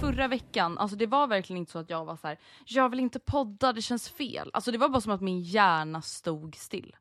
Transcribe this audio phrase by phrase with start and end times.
[0.00, 3.00] Förra veckan, alltså det var verkligen inte så att jag var så här: jag vill
[3.00, 4.50] inte podda, det känns fel.
[4.52, 6.96] Alltså det var bara som att min hjärna stod still.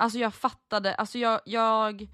[0.00, 2.08] Alltså jag fattade, alltså jag, jag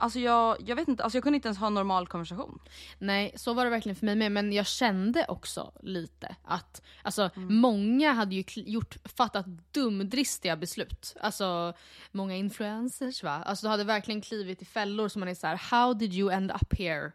[0.00, 2.58] Alltså jag, jag vet inte, alltså jag kunde inte ens ha en normal konversation.
[2.98, 4.32] Nej, så var det verkligen för mig med.
[4.32, 11.16] Men jag kände också lite att alltså, många hade ju gjort, fattat dumdristiga beslut.
[11.20, 11.72] Alltså
[12.10, 13.42] många influencers va?
[13.46, 16.32] Alltså de hade verkligen klivit i fällor som man är så här: how did you
[16.32, 17.12] end up here?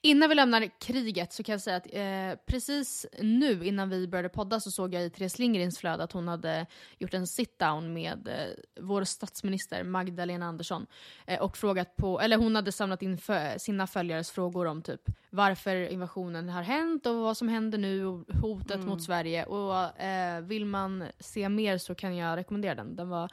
[0.00, 4.28] Innan vi lämnar kriget så kan jag säga att eh, precis nu innan vi började
[4.28, 6.66] podda så såg jag i Therese Lindgrens flöde att hon hade
[6.98, 10.86] gjort en sit-down med eh, vår statsminister Magdalena Andersson.
[11.26, 15.00] Eh, och frågat på, eller hon hade samlat in fö- sina följares frågor om typ
[15.30, 19.44] varför invasionen har hänt och vad som händer nu och hotet mot Sverige.
[19.44, 22.96] Och eh, vill man se mer så kan jag rekommendera den.
[22.96, 23.30] Den var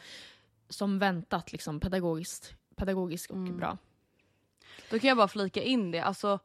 [0.70, 3.78] som väntat liksom pedagogiskt, pedagogisk och bra.
[4.90, 6.00] Då kan jag bara flika in det.
[6.00, 6.40] Alltså,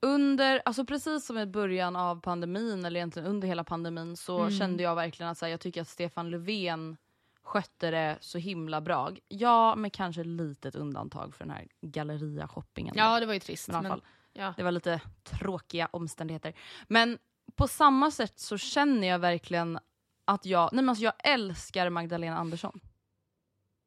[0.00, 4.50] under, alltså precis som i början av pandemin, eller egentligen under hela pandemin, så Mm.
[4.58, 6.96] kände jag verkligen att så här, jag tycker att Stefan Löfven
[7.42, 9.10] skötte det så himla bra.
[9.28, 12.94] Ja, med kanske litet undantag för den här galleria-shoppingen.
[12.96, 13.68] Ja, det var ju trist.
[13.68, 14.54] Men i alla Men, fall, ja.
[14.56, 16.54] det var lite tråkiga omständigheter.
[16.88, 17.18] Men
[17.54, 19.78] på samma sätt så känner jag verkligen
[20.24, 22.80] att jag, nej men alltså jag älskar Magdalena Andersson.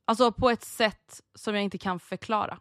[0.06, 2.60] Alltså på ett sätt som jag inte kan förklara.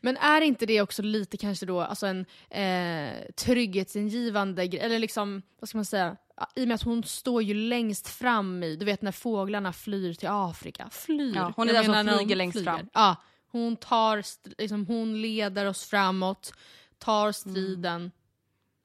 [0.00, 4.80] Men är inte det också lite kanske då alltså en eh, trygghetsingivande grej?
[4.80, 6.16] Eller liksom, vad ska man säga?
[6.54, 10.14] I och med att hon står ju längst fram i, du vet när fåglarna flyr
[10.14, 10.88] till Afrika.
[10.90, 11.34] Flyr!
[11.34, 12.88] Ja, hon är den som flyger längst fram.
[12.92, 13.16] Ja,
[13.52, 14.24] hon tar,
[14.60, 16.54] liksom, hon leder oss framåt,
[16.98, 18.10] tar striden.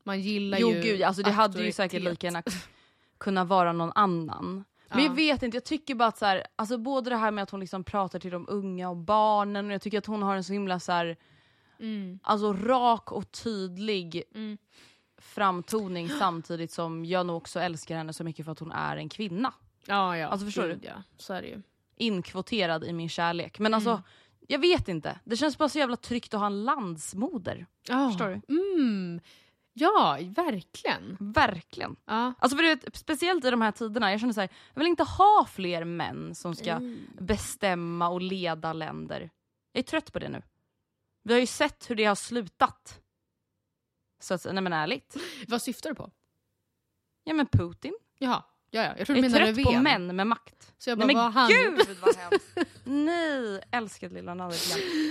[0.03, 2.43] Man gillar Jo ju gud, alltså det hade ju säkert lika gärna
[3.17, 4.63] kunnat vara någon annan.
[4.89, 5.05] Men Ja.
[5.05, 7.49] jag vet inte, jag tycker bara att så här, alltså både det här med att
[7.49, 10.43] hon liksom pratar till de unga och barnen och jag tycker att hon har en
[10.43, 11.17] så himla så här,
[11.79, 12.19] Mm.
[12.23, 14.57] alltså rak och tydlig Mm.
[15.17, 19.09] framtoning samtidigt som jag nog också älskar henne så mycket för att hon är en
[19.09, 19.53] kvinna.
[19.85, 20.27] Ja, ja.
[20.27, 20.87] Alltså, förstår gud, du?
[20.87, 21.61] Ja, så är det ju.
[21.95, 23.59] Inkvoterad i min kärlek.
[23.59, 24.01] Men alltså, Mm.
[24.47, 25.19] jag vet inte.
[25.23, 27.65] Det känns bara så jävla tryggt att ha en landsmoder.
[27.89, 28.09] Ja.
[28.09, 28.55] Förstår du?
[28.79, 29.19] Mm.
[29.77, 31.17] Ja, verkligen.
[31.19, 31.95] Verkligen.
[32.05, 32.33] Ja.
[32.39, 34.87] Alltså för du vet, speciellt i de här tiderna, jag känner så här, jag vill
[34.89, 37.07] inte ha fler män som ska Mm.
[37.19, 39.29] bestämma och leda länder.
[39.71, 40.41] Jag är trött på det nu.
[41.23, 43.01] Vi har ju sett hur det har slutat.
[44.19, 45.15] Så att, nej men ärligt.
[45.47, 46.11] Vad syftar du på?
[47.23, 47.97] Ja men Putin.
[48.17, 48.93] Jaha, ja, ja.
[48.97, 49.73] jag tror Jag du är menar trött Löfven.
[49.75, 50.73] på män med makt.
[50.77, 52.57] Så jag bara, nej vad men han gud vad hemskt.
[52.83, 54.57] nej, älskat lilla Nadja.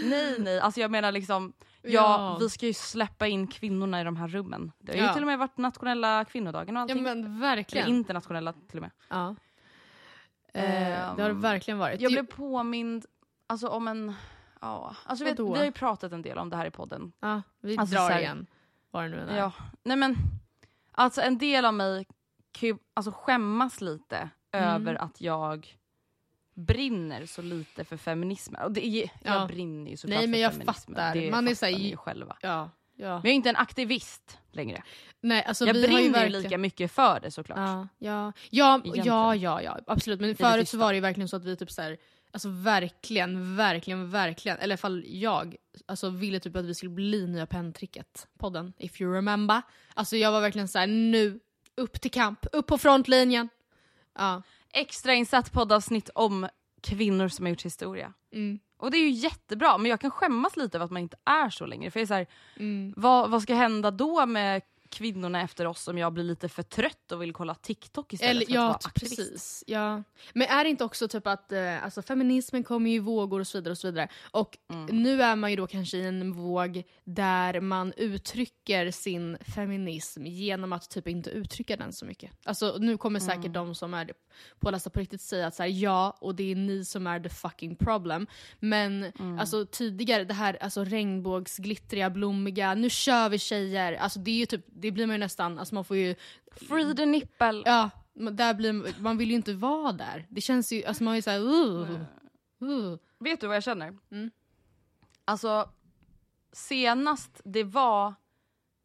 [0.05, 1.53] Nej nej, alltså jag menar liksom,
[1.83, 2.37] ja, Ja.
[2.41, 4.73] vi ska ju släppa in kvinnorna i de här rummen.
[4.79, 5.13] Det har ju Ja.
[5.15, 7.03] till och med varit nationella kvinnodagen och Ja allting.
[7.03, 7.87] men verkligen.
[7.87, 8.91] Eller internationella till och med.
[9.09, 9.35] Ja.
[10.55, 12.01] Eh, det har det Ehm, verkligen varit.
[12.01, 13.07] Jag blev påmind
[13.47, 14.15] alltså, om en...
[14.61, 17.13] Ja, alltså, vet, vi har ju pratat en del om det här i podden.
[17.21, 18.47] ja, vi alltså, drar här- igen.
[18.91, 19.37] Vad det nu är.
[19.39, 19.53] Ja,
[19.83, 20.17] nej men
[20.93, 22.07] alltså en del av mig
[22.55, 24.69] kan ju alltså, skämmas lite Mm.
[24.69, 25.77] över att jag
[26.55, 28.63] brinner så lite för feminismen.
[28.63, 29.47] Och det är, jag Ja.
[29.47, 30.75] brinner ju såklart Nej, men för jag feminismen.
[30.97, 31.15] fattar.
[31.15, 32.37] Det Man är fattar så här- ni ju själva.
[32.41, 33.07] Ja, ja.
[33.09, 34.83] Men jag är inte en aktivist längre.
[35.21, 37.59] Nej, alltså, jag brinner ju verkligen- lika mycket för det såklart.
[37.59, 40.21] Ja, ja, ja, ja, ja, ja, absolut.
[40.21, 41.97] Men förut så var det ju verkligen så att vi typ så här,
[42.33, 45.57] alltså verkligen, verkligen, verkligen, eller i alla fall jag,
[45.87, 49.63] alltså ville typ att vi skulle bli nya penntricket podden, if you remember.
[49.95, 51.41] Alltså jag var verkligen så här: nu,
[51.77, 53.49] upp till kamp, upp på frontlinjen.
[54.19, 54.43] Ja.
[54.73, 56.49] Extrainsatt poddavsnitt om
[56.81, 58.13] kvinnor som har gjort historia.
[58.33, 58.59] Mm.
[58.77, 61.51] Och det är ju jättebra, men jag kan skämmas lite över att man inte är
[61.51, 61.91] så längre.
[61.91, 62.27] För jag är så här,
[62.57, 62.95] Mm.
[62.97, 67.13] vad, vad ska hända då med kvinnorna efter oss om jag blir lite för trött
[67.13, 69.17] och vill kolla TikTok istället Eller, för att ja, vara aktivist?
[69.17, 69.65] precis.
[69.67, 70.03] Ja.
[70.33, 73.59] Men är det inte också typ att eh, alltså, feminismen kommer i vågor och så
[73.59, 73.73] vidare.
[73.73, 74.09] Och så vidare.
[74.31, 75.03] Och Mm.
[75.03, 80.73] nu är man ju då kanske i en våg där man uttrycker sin feminism genom
[80.73, 82.31] att typ inte uttrycka den så mycket.
[82.45, 83.37] Alltså nu kommer Mm.
[83.37, 84.11] säkert de som är
[84.61, 87.29] pålästa på riktigt säga att så här, ja, och det är ni som är the
[87.29, 88.27] fucking problem.
[88.61, 89.39] Men Mm.
[89.39, 93.93] alltså tidigare, det här alltså, regnbågsglittriga, blommiga, nu kör vi tjejer.
[93.93, 96.15] Alltså det är ju typ, det blir man ju nästan, alltså man får ju
[96.57, 97.63] Free the nipple.
[97.65, 100.27] Ja, där blir, man vill ju inte vara där.
[100.29, 102.01] Det känns ju, alltså man är ju såhär uh,
[102.63, 102.97] uh.
[103.19, 103.99] Vet du vad jag känner?
[104.11, 104.31] Mm.
[105.25, 105.71] Alltså,
[106.53, 108.15] senast det var,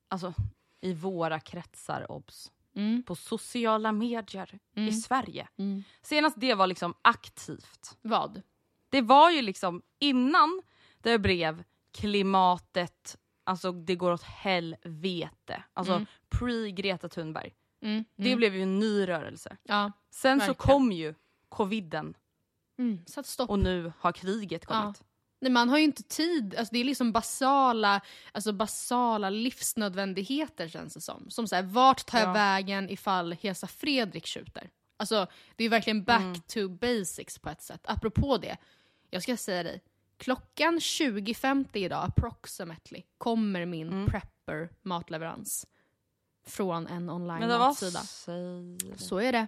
[0.08, 0.34] alltså
[0.82, 3.04] i våra kretsar, obs, Mm.
[3.04, 4.92] på sociala medier i Mm.
[4.94, 5.48] Sverige.
[5.58, 5.84] Mm.
[6.02, 7.98] Senast det var liksom aktivt.
[8.02, 8.42] Vad?
[8.90, 10.62] Det var ju liksom innan
[11.02, 13.18] det blev klimatet,
[13.50, 15.64] alltså det går åt helvete.
[15.74, 16.06] Alltså Mm.
[16.30, 17.54] pre-Greta Thunberg.
[17.82, 18.06] Mm.
[18.16, 18.38] Det Mm.
[18.38, 19.58] blev ju en ny rörelse.
[19.64, 19.92] Ja.
[20.12, 20.56] Sen så Verkligen.
[20.56, 21.14] kom ju
[21.50, 22.14] coviden
[22.80, 23.00] Mm.
[23.48, 25.04] Och nu har kriget kommit.
[25.42, 26.56] Nej, man har ju inte tid.
[26.56, 28.02] Alltså, det är liksom basala,
[28.32, 31.30] alltså basala livsnödvändigheter känns det som.
[31.30, 32.34] Som så här, vart tar jag Ja.
[32.34, 34.70] vägen ifall Hesa Fredrik skjuter?
[34.98, 36.42] Alltså det är ju verkligen back Mm.
[36.42, 37.82] to basics på ett sätt.
[37.84, 38.58] Apropå det,
[39.10, 39.82] jag ska säga dig.
[40.20, 44.06] Klockan 20.50 idag, approximately, kommer min Mm.
[44.08, 45.66] prepper matleverans.
[46.46, 48.00] Från en online Men matsida.
[48.98, 49.48] Så är det.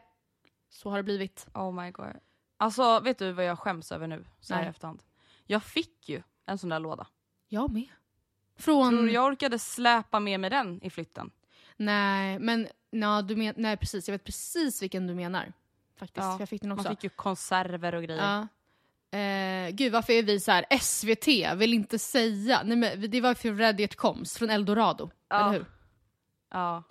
[0.70, 1.48] Så har det blivit.
[1.54, 2.14] Oh my god.
[2.58, 5.04] Alltså vet du vad jag skäms över nu så här i efterhand?
[5.46, 7.08] Jag fick ju en sån där låda.
[7.48, 7.90] Jag med.
[8.56, 8.90] Från...
[8.90, 11.32] Tror du jag orkade släpa med mig den i flytten?
[11.78, 14.08] Nej, men na, du men, nej, precis.
[14.08, 15.54] Jag vet precis vilken du menar.
[15.96, 16.24] Faktiskt.
[16.24, 16.84] Ja, Jag fick den också.
[16.84, 18.34] Man fick ju konserver och grejer.
[18.34, 18.48] Ja.
[19.12, 21.28] Eh, gud, varför är vi så här SVT
[21.58, 22.62] vill inte säga.
[22.63, 25.10] Nej, men det var för Reddit Coms från Eldorado.
[25.30, 25.40] Ja.
[25.40, 25.66] Eller hur?
[26.52, 26.84] Ja.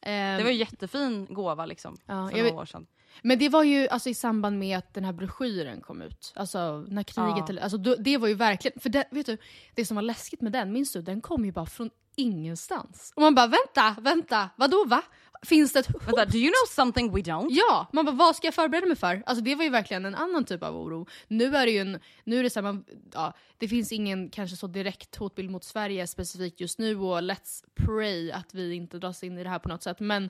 [0.00, 1.96] Eh, Det var ju jättefin gåva liksom.
[2.06, 2.86] Ja, för några vet- år sedan.
[3.22, 6.32] Men det var ju alltså, i samband med att den här broschyren kom ut.
[6.36, 7.36] Alltså när kriget...
[7.38, 7.46] Ja.
[7.48, 8.80] Eller, alltså, det var ju verkligen...
[8.80, 9.38] För det, vet du,
[9.74, 11.02] det som var läskigt med den, minns du?
[11.02, 13.12] Den kom ju bara från ingenstans.
[13.16, 15.02] Och man bara vänta, vänta, vadå va?
[15.42, 16.02] Finns det ett hot?
[16.06, 17.46] Vänta, do you know something we don't?
[17.50, 19.22] Ja, man bara vad ska jag förbereda mig för?
[19.26, 21.06] Alltså det var ju verkligen en annan typ av oro.
[21.28, 22.84] Nu är det ju en, nu är det så här, man,
[23.14, 27.64] ja, det finns ingen kanske så direkt hotbild mot Sverige specifikt just nu och let's
[27.74, 30.00] pray att vi inte dras in i det här på något sätt.
[30.00, 30.24] Men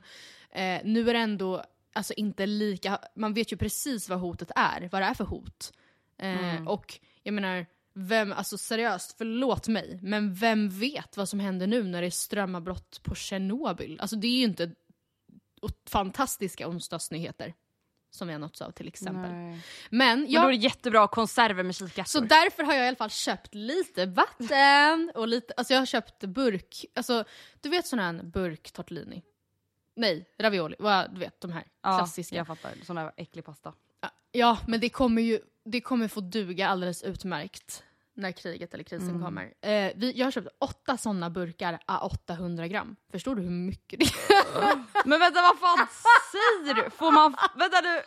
[0.51, 1.63] eh, nu är det ändå
[1.93, 5.73] alltså inte lika, man vet ju precis vad hotet är, vad det är för hot.
[6.17, 7.65] Eh, Och jag menar,
[8.07, 12.11] vem, alltså seriöst, förlåt mig, men vem vet vad som händer nu när det är
[12.11, 13.99] strömavbrott på Tjernobyl?
[13.99, 14.71] Alltså det är ju inte
[15.89, 17.53] fantastiska onsdagsnyheter
[18.11, 19.31] som vi har nåtts av till exempel.
[19.31, 19.59] Nej.
[19.89, 22.03] Men, Men då är det jag, jättebra konserver med kikärtor.
[22.03, 25.85] så därför har jag i alla fall köpt lite vatten och lite, alltså jag har
[25.85, 27.23] köpt burk, alltså
[27.61, 29.23] du vet sån här burk tortellini?
[29.95, 30.75] Nej, ravioli,
[31.09, 32.35] du vet de här ja, klassiska.
[32.35, 32.71] jag fattar.
[32.83, 33.73] Sån där äcklig pasta.
[34.31, 37.83] Ja, men det kommer ju det kommer få duga alldeles utmärkt
[38.19, 39.21] när kriget eller krisen Mm.
[39.21, 39.43] kommer.
[39.61, 42.95] Eh, vi, jag har köpt åtta såna burkar a 800 gram.
[43.11, 44.83] Förstår du hur mycket det är?
[45.05, 45.87] Men vänta vad fan
[46.31, 46.89] säger du?
[46.89, 47.35] Får man...
[47.55, 48.01] Vänta du.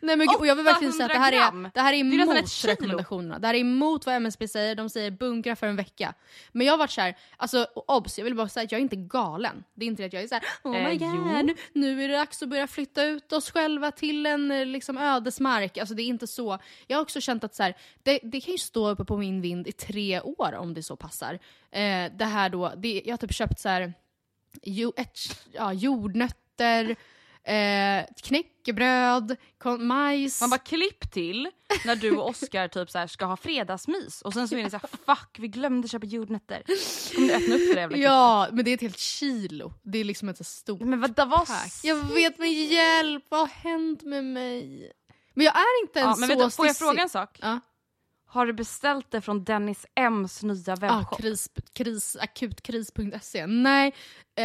[0.00, 1.96] Nej men och jag vill verkligen säga att det här 800 är, det här är
[1.96, 2.72] är emot ett kilo.
[2.72, 3.38] rekommendationerna.
[3.38, 6.14] Det här är emot vad MSB säger, de säger bunkra för en vecka.
[6.52, 8.96] Men jag har varit såhär, alltså obs, jag vill bara säga att jag är inte
[8.96, 9.64] galen.
[9.74, 12.08] Det är inte det att jag är såhär, oh my Eh, god, nu, nu är
[12.08, 15.78] det dags att börja flytta ut oss själva till en eh, liksom, ödesmark.
[15.78, 16.58] Alltså det är inte så.
[16.86, 19.40] Jag har också känt att så här, det, det kan ju stå uppe på min
[19.40, 21.38] vind i tre år om det så passar.
[21.70, 23.94] Eh, det här då, det, jag har typ köpt så här,
[24.62, 25.18] jo, ett,
[25.52, 26.96] ja, jordnötter,
[27.46, 29.36] eh, knäckebröd,
[29.78, 30.40] majs.
[30.40, 31.50] Man bara klipp till
[31.84, 34.70] när du och Oskar typ så här ska ha fredagsmys och sen så är det
[34.70, 36.62] så här fuck vi glömde köpa jordnötter.
[37.14, 39.72] Kommer du öppna upp det där jävla Ja, men det är ett helt kilo.
[39.82, 40.80] Det är liksom inte så stort.
[40.80, 41.72] Men vad Tack.
[41.82, 44.92] Jag vet med hjälp, vad har hänt med mig?
[45.34, 47.38] Men jag är inte en ja, så men vänta, Får jag fråga en sak?
[47.42, 47.60] Ja,
[48.26, 51.18] Har du beställt det från Dennis M's nya ah, webbshop?
[51.20, 53.46] kris, kris, akutkris.se.
[53.46, 53.86] Nej,
[54.34, 54.44] eh,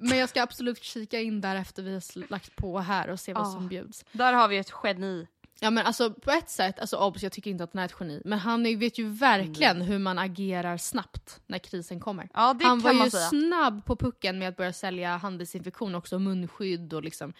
[0.00, 3.32] men jag ska absolut kika in där efter vi har lagt på här och se
[3.32, 3.50] vad Ah.
[3.52, 4.04] som bjuds.
[4.12, 5.26] Där har vi ett geni.
[5.60, 7.94] Ja men alltså på ett sätt, alltså obs, jag tycker inte att han är ett
[8.00, 12.28] geni, men han vet ju verkligen hur man agerar snabbt när krisen kommer.
[12.34, 13.28] Ja, det han var ju säga.
[13.28, 17.32] snabb på pucken med att börja sälja handelsinfektion också, munskydd och liksom.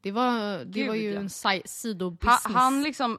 [0.00, 1.20] Det var, det Gud, var ju ja.
[1.20, 2.40] en si- sidobusiness.
[2.44, 3.18] Han, han, liksom,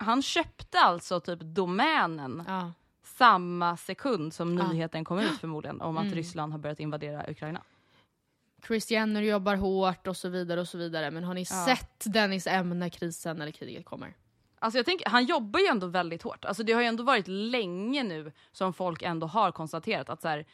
[0.00, 2.72] han köpte alltså typ domänen ja.
[3.02, 6.14] samma sekund som nyheten kom ut förmodligen om att Mm.
[6.14, 7.62] Ryssland har börjat invadera Ukraina.
[8.66, 11.64] Chris Jenner jobbar hårt och så vidare och så vidare, men har ni Ja.
[11.66, 14.14] sett Dennis M när krisen eller kriget kommer?
[14.58, 16.44] Alltså jag tänker, han jobbar ju ändå väldigt hårt.
[16.44, 20.28] Alltså det har ju ändå varit länge nu som folk ändå har konstaterat att så
[20.28, 20.46] här,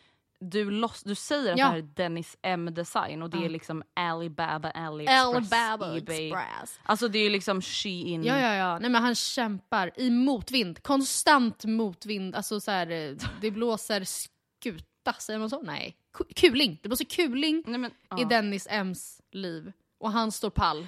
[0.51, 1.65] du, loss, du säger att Ja.
[1.67, 3.45] det här är Dennis M design och det Ja.
[3.45, 6.27] är liksom Alibaba, AliExpress, Alibaba Ebay.
[6.29, 6.81] Express.
[6.83, 8.25] Alltså det är ju liksom Shein.
[8.25, 8.79] Ja, ja, ja.
[8.79, 10.83] Nej, men han kämpar i motvind.
[10.83, 12.35] Konstant motvind.
[12.35, 15.63] Alltså så här, eh, det blåser skuta, säger man så?
[15.63, 15.97] Nej.
[16.13, 16.79] Ku- Kuling.
[16.83, 18.21] Det blåser kuling Nej, men, ja.
[18.21, 19.73] i Dennis M's liv.
[19.99, 20.87] Och han står pall.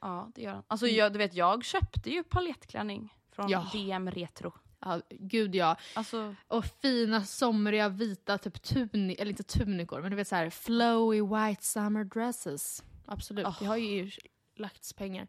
[0.00, 0.62] Ja det gör han.
[0.66, 3.50] Alltså jag, du vet jag köpte ju paljettklänning från.
[3.72, 4.52] DM Retro.
[4.84, 5.76] Ja, gud ja.
[5.94, 10.50] Alltså Och fina somriga vita typ tuni eller inte tunikor, men du vet så här
[10.50, 12.82] flowy white summer dresses.
[13.06, 13.56] Absolut, Oh.
[13.60, 14.10] det har ju
[14.56, 15.26] lagts pengar.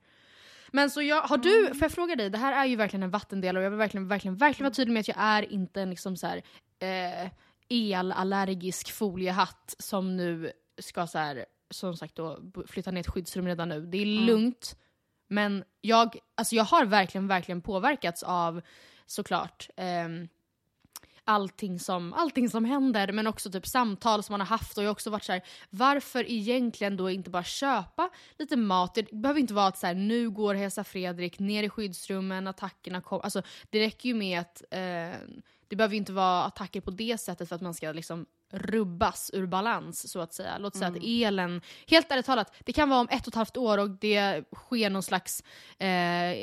[0.72, 3.10] Men så jag, har du, får jag fråga dig, det här är ju verkligen en
[3.12, 5.89] vattendelare och jag vill verkligen, verkligen, verkligen vara tydlig med att jag är inte en
[5.89, 6.41] liksom så här,
[6.79, 7.29] eh,
[7.69, 13.69] elallergisk foliehatt som nu ska så här, som sagt då flytta ner ett skyddsrum redan
[13.69, 13.86] nu.
[13.86, 14.75] Det är lugnt.
[15.27, 18.62] Men jag, alltså jag har verkligen, verkligen påverkats av
[19.05, 20.27] såklart ehm,
[21.25, 24.88] allting som, allting som händer men också typ samtal som man har haft och jag
[24.88, 28.95] har också varit så här: varför egentligen då inte bara köpa lite mat?
[28.95, 33.01] Det behöver inte vara att så här, nu går Hesa Fredrik ner i skyddsrummen, attackerna
[33.01, 33.24] kommer.
[33.24, 35.19] Alltså, det räcker ju med att eh,
[35.67, 39.45] det behöver inte vara attacker på det sättet för att man ska liksom rubbas ur
[39.45, 40.57] balans så att säga.
[40.57, 43.57] Låt säga att elen, helt ärligt talat, det kan vara om ett och ett halvt
[43.57, 45.43] år och det sker någon slags
[45.77, 46.36] eh,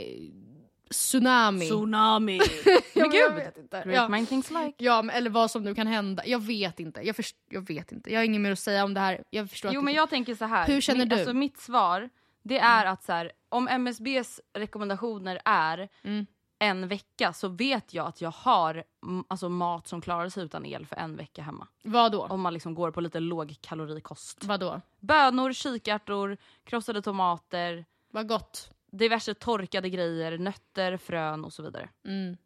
[0.91, 1.67] tsunami.
[1.67, 2.41] Tsunami!
[2.95, 3.35] Ja, Men men jag gud!
[3.45, 3.83] vet inte.
[3.87, 4.09] Great Ja.
[4.09, 4.75] mind thinks like.
[4.77, 6.27] Ja, men, eller vad som nu kan hända.
[6.27, 7.01] Jag vet inte.
[7.01, 8.13] Jag, först, jag vet inte.
[8.13, 9.25] Jag har inget mer att säga om det här.
[9.31, 10.67] Jag förstår Jo men jag tänker så här.
[10.67, 11.15] Hur känner Min- du?
[11.17, 12.11] Alltså, mitt svar
[12.43, 16.27] det är att så här, om MSBs rekommendationer är Mm.
[16.59, 20.67] en vecka så vet jag att jag har mm, alltså, mat som klarar sig utan
[20.67, 21.67] el för en vecka hemma.
[21.83, 22.23] Vad då?
[22.27, 24.45] Om man liksom går på lite lågkalorikost.
[24.45, 24.81] Vad då?
[25.01, 28.71] Bönor, kikärtor, krossade tomater, Vad gott.
[28.93, 31.89] Diverse torkade grejer, nötter, frön och så vidare.
[32.05, 32.37] Mm.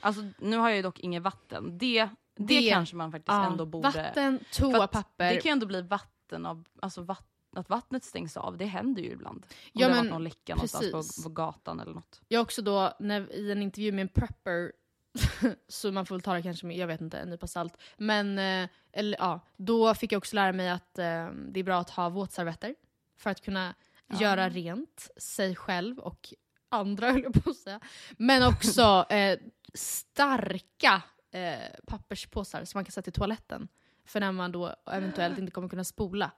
[0.00, 1.78] Alltså nu har jag ju dock inget vatten.
[1.78, 3.46] Det, det, Det- kanske man faktiskt Ja.
[3.46, 3.88] ändå borde...
[3.88, 5.30] Vatten, toapapper.
[5.34, 9.02] Det kan ju ändå bli vatten av, alltså vatt, att vattnet stängs av, det händer
[9.02, 9.38] ju ibland.
[9.38, 12.20] Om Ja, det har varit någon läcka någonstans på, på gatan eller något.
[12.28, 14.72] Jag också då, när, i en intervju med en prepper,
[15.68, 17.76] så man får väl ta det kanske med, jag vet inte, en nypa salt.
[17.96, 21.78] Men, eh, eller ja, då fick jag också lära mig att eh, det är bra
[21.80, 22.74] att ha våtservetter.
[23.16, 23.74] För att kunna
[24.20, 26.34] göra rent sig själv och
[26.68, 27.80] andra höll jag på att säga.
[28.16, 29.38] Men också eh,
[29.74, 31.54] starka eh,
[31.86, 33.68] papperspåsar som man kan sätta i toaletten.
[34.04, 36.30] För när man då eventuellt inte kommer kunna spola.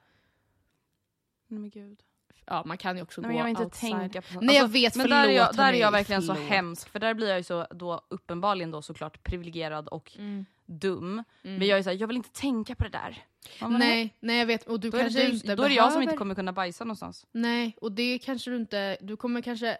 [1.49, 2.03] Nej men gud.
[2.49, 3.91] Ja, man kan ju också Nej, gå jag inte outside.
[3.93, 4.41] tänka på.
[4.41, 6.51] Nej jag Alltså, vet, Men förlåt där är jag, där är jag verkligen så förlåt.
[6.51, 10.47] hemsk, för där blir jag ju så då uppenbarligen då såklart privilegierad och Mm.
[10.67, 11.25] Dum.
[11.43, 13.25] Men jag är så här, jag vill inte tänka på det där.
[13.61, 14.67] Ja, Nej, nej jag vet.
[14.69, 16.35] Och du Då är, kanske det, inte då är det jag som inte behöver- kommer
[16.35, 17.27] kunna bajsa någonstans.
[17.33, 18.97] Nej, och det kanske du inte...
[19.01, 19.79] Du kommer kanske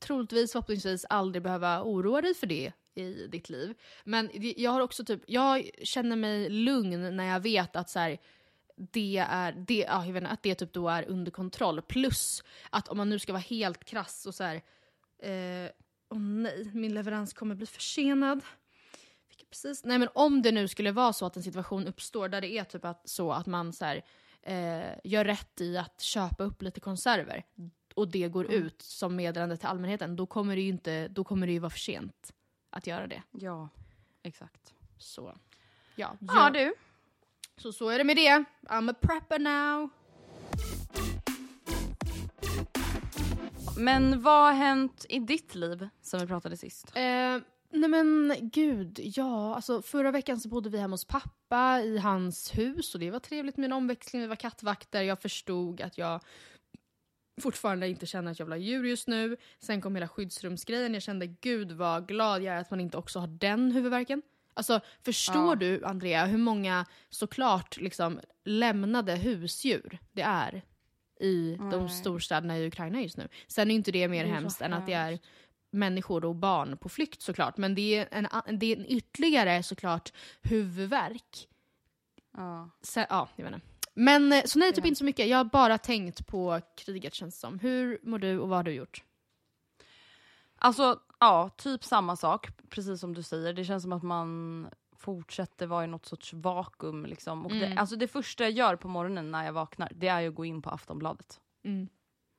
[0.00, 3.74] troligtvis förhoppningsvis aldrig behöva oroa dig för det i ditt liv.
[4.04, 8.18] Men jag har också typ, jag känner mig lugn när jag vet att så här,
[8.76, 11.82] det är, det, ja, jag vet inte, att det typ då är under kontroll.
[11.82, 14.54] Plus att om man nu ska vara helt krass och så här,
[15.18, 15.70] eh,
[16.10, 18.40] åh nej, min leverans kommer bli försenad.
[19.54, 19.84] Precis.
[19.84, 22.64] Nej men om det nu skulle vara så att en situation uppstår där det är
[22.64, 24.04] typ att, så att man så här,
[24.42, 27.44] eh, gör rätt i att köpa upp lite konserver
[27.94, 31.46] och det går ut som meddelande till allmänheten, då kommer det ju inte, då kommer
[31.46, 32.34] det ju vara för sent
[32.70, 33.22] att göra det.
[33.30, 33.68] Ja,
[34.22, 34.74] exakt.
[34.98, 35.34] Så,
[35.94, 36.16] ja.
[36.20, 36.74] Ja du.
[37.56, 38.44] Så så är det med det.
[38.62, 39.90] I'm a prepper now.
[43.78, 46.92] Men vad har hänt i ditt liv sen vi pratade sist?
[46.96, 47.38] Eh,
[47.74, 49.54] nej men gud, ja.
[49.54, 53.18] Alltså, förra veckan så bodde vi hemma hos pappa i hans hus och det var
[53.18, 54.22] trevligt med en omväxling.
[54.22, 55.02] Vi var kattvakter.
[55.02, 56.20] Jag förstod att jag
[57.40, 59.36] fortfarande inte känner att jag vill ha djur just nu.
[59.58, 60.94] Sen kom hela skyddsrumsgrejen.
[60.94, 64.22] Jag kände gud vad glad jag är att man inte också har den huvudvärken.
[64.54, 65.54] Alltså förstår Ja.
[65.54, 70.62] du Andrea hur många såklart liksom lämnade husdjur det är
[71.20, 71.88] i de Nej.
[71.88, 73.28] storstäderna i Ukraina just nu.
[73.46, 75.18] Sen är inte det mer Det hemskt än att det är.
[75.74, 77.56] Människor och barn på flykt såklart.
[77.56, 80.12] Men det är en, det är en ytterligare såklart
[80.42, 81.48] huvudvärk.
[82.36, 82.70] Ja.
[82.82, 83.66] Så, ja, jag vet inte.
[83.94, 85.28] Men eh, så nej, typ inte så mycket.
[85.28, 87.58] Jag har bara tänkt på kriget känns det som.
[87.58, 89.02] Hur mår du och vad har du gjort?
[90.56, 93.52] Alltså ja, typ samma sak, precis som du säger.
[93.52, 97.06] Det känns som att man fortsätter vara i något sorts vakuum.
[97.06, 97.46] Liksom.
[97.46, 97.78] Och det, Mm.
[97.78, 100.62] alltså det första jag gör på morgonen när jag vaknar, det är att gå in
[100.62, 101.40] på Aftonbladet.
[101.64, 101.88] Mm.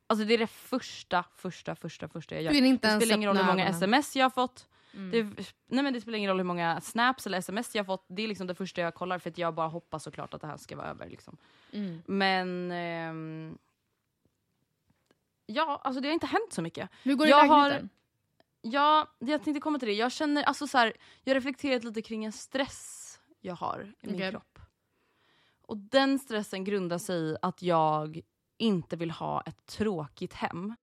[0.07, 2.51] Alltså det är det första, första, första, första jag gör.
[2.51, 3.73] Du vill inte det spelar ingen roll hur många ögonen.
[3.75, 4.67] sms jag har fått.
[4.93, 5.11] Mm.
[5.35, 8.05] Det, nej men det spelar ingen roll hur många snaps eller sms jag har fått.
[8.07, 10.47] Det är liksom det första jag kollar för att jag bara hoppas såklart att det
[10.47, 11.09] här ska vara över.
[11.09, 11.37] Liksom.
[11.71, 12.01] Mm.
[12.05, 12.71] Men...
[12.71, 13.57] ehm,
[15.45, 16.89] ja, alltså det har inte hänt så mycket.
[17.03, 17.89] Hur går det i Jag har- lägenheten?
[18.61, 19.93] Ja, jag tänkte komma till det.
[19.93, 20.93] Jag känner, alltså så här,
[21.23, 24.31] jag har reflekterat lite kring en stress jag har i min Okej.
[24.31, 24.59] kropp.
[25.61, 28.21] Och den stressen grundar sig i att jag
[28.59, 30.73] inte vill ha ett tråkigt hem.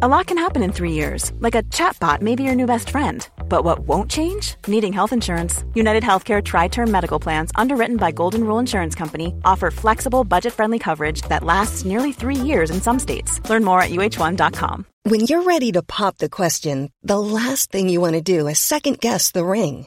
[0.00, 2.88] A lot can happen in three years, like a chatbot may be your new best
[2.88, 3.28] friend.
[3.48, 4.56] But what won't change?
[4.66, 5.64] Needing health insurance.
[5.74, 10.54] United Healthcare Tri Term Medical Plans, underwritten by Golden Rule Insurance Company, offer flexible, budget
[10.54, 13.38] friendly coverage that lasts nearly three years in some states.
[13.50, 14.86] Learn more at uh1.com.
[15.04, 18.58] When you're ready to pop the question, the last thing you want to do is
[18.58, 19.86] second guess the ring.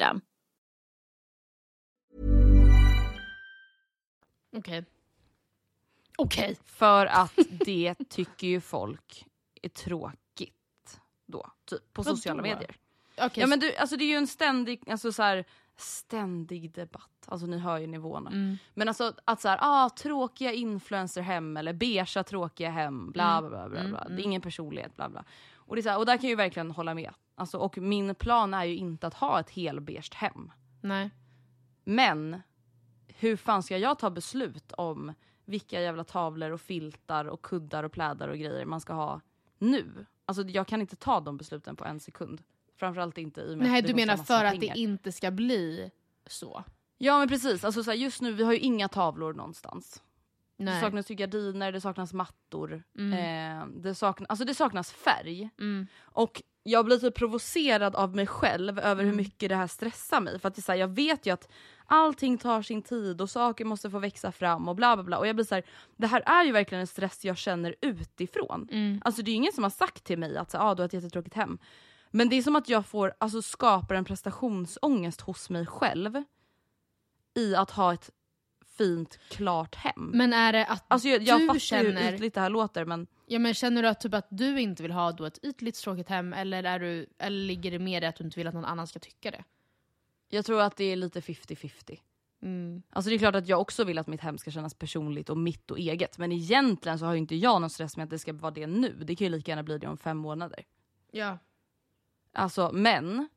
[4.57, 4.85] Okej.
[6.17, 6.57] Okej.
[6.65, 9.25] För att det tycker ju folk
[9.61, 12.75] är tråkigt då, typ på sociala medier.
[13.17, 17.10] Okej, Ja men du, alltså det är ju en ständig, alltså så här, ständig debatt.
[17.27, 18.29] Alltså ni hör ju nivåerna.
[18.29, 18.57] Mm.
[18.73, 23.49] Men alltså att så här, ah, tråkiga influencerhem eller beiga tråkiga hem, bla Mm.
[23.49, 23.81] bla bla.
[23.81, 24.15] bla, bla.
[24.15, 25.23] Det är ingen personlighet, bla bla.
[25.55, 27.11] Och, det är här, och där kan jag ju verkligen hålla med.
[27.35, 30.51] Alltså, och min plan är ju inte att ha ett helbeige hem.
[30.81, 31.09] Nej.
[31.83, 32.41] Men
[33.07, 35.13] hur fan ska jag ta beslut om
[35.45, 39.21] vilka jävla tavlor och filtar och kuddar och plädar och grejer man ska ha
[39.57, 40.05] nu?
[40.25, 42.41] Alltså jag kan inte ta de besluten på en sekund.
[42.77, 44.73] Framförallt inte i och med Nej att det du menar för att pengar.
[44.75, 45.91] det inte ska bli
[46.27, 46.63] så?
[47.03, 50.03] Ja men precis, alltså, så här, just nu vi har ju inga tavlor någonstans.
[50.57, 50.81] Det Nej.
[50.81, 52.83] saknas ju gardiner, det saknas mattor.
[52.97, 53.13] Mm.
[53.13, 55.49] Eh, det, saknas, alltså det saknas färg.
[55.59, 55.87] Mm.
[56.01, 59.05] Och jag blir typ provocerad av mig själv över Mm.
[59.05, 60.39] hur mycket det här stressar mig.
[60.39, 61.51] För att det är så här, jag vet ju att
[61.85, 65.17] allting tar sin tid och saker måste få växa fram och bla bla bla.
[65.17, 65.63] Och jag blir så här,
[65.97, 68.67] det här är ju verkligen en stress jag känner utifrån.
[68.71, 69.01] Mm.
[69.05, 70.85] Alltså det är ju ingen som har sagt till mig att så, ah, du har
[70.85, 71.57] ett jättetråkigt hem.
[72.11, 76.23] Men det är som att jag får, alltså skapar en prestationsångest hos mig själv
[77.35, 78.09] i att ha ett
[78.77, 80.11] fint, klart hem.
[80.13, 82.01] Men är det att alltså jag, jag du känner...
[82.01, 84.83] hur ytligt det här låter men Ja, men känner du att, typ att du inte
[84.83, 88.05] vill ha då ett ytligt tråkigt hem eller, är du, eller ligger det mer i
[88.05, 89.43] att du inte vill att någon annan ska tycka det?
[90.31, 91.99] jag tror att det är lite 50-50.
[92.41, 92.81] Mm.
[92.89, 95.37] Alltså det är klart att jag också vill att mitt hem ska kännas personligt och
[95.37, 96.17] mitt och eget.
[96.17, 98.67] Men egentligen så har ju inte jag någon stress med att det ska vara det
[98.67, 99.03] nu.
[99.03, 100.63] Det kan ju lika gärna bli det om fem månader.
[101.11, 101.37] Ja.
[102.33, 103.29] Alltså men.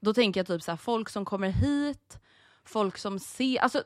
[0.00, 2.18] Då tänker jag typ så här, folk som kommer hit,
[2.68, 3.84] folk som ser, alltså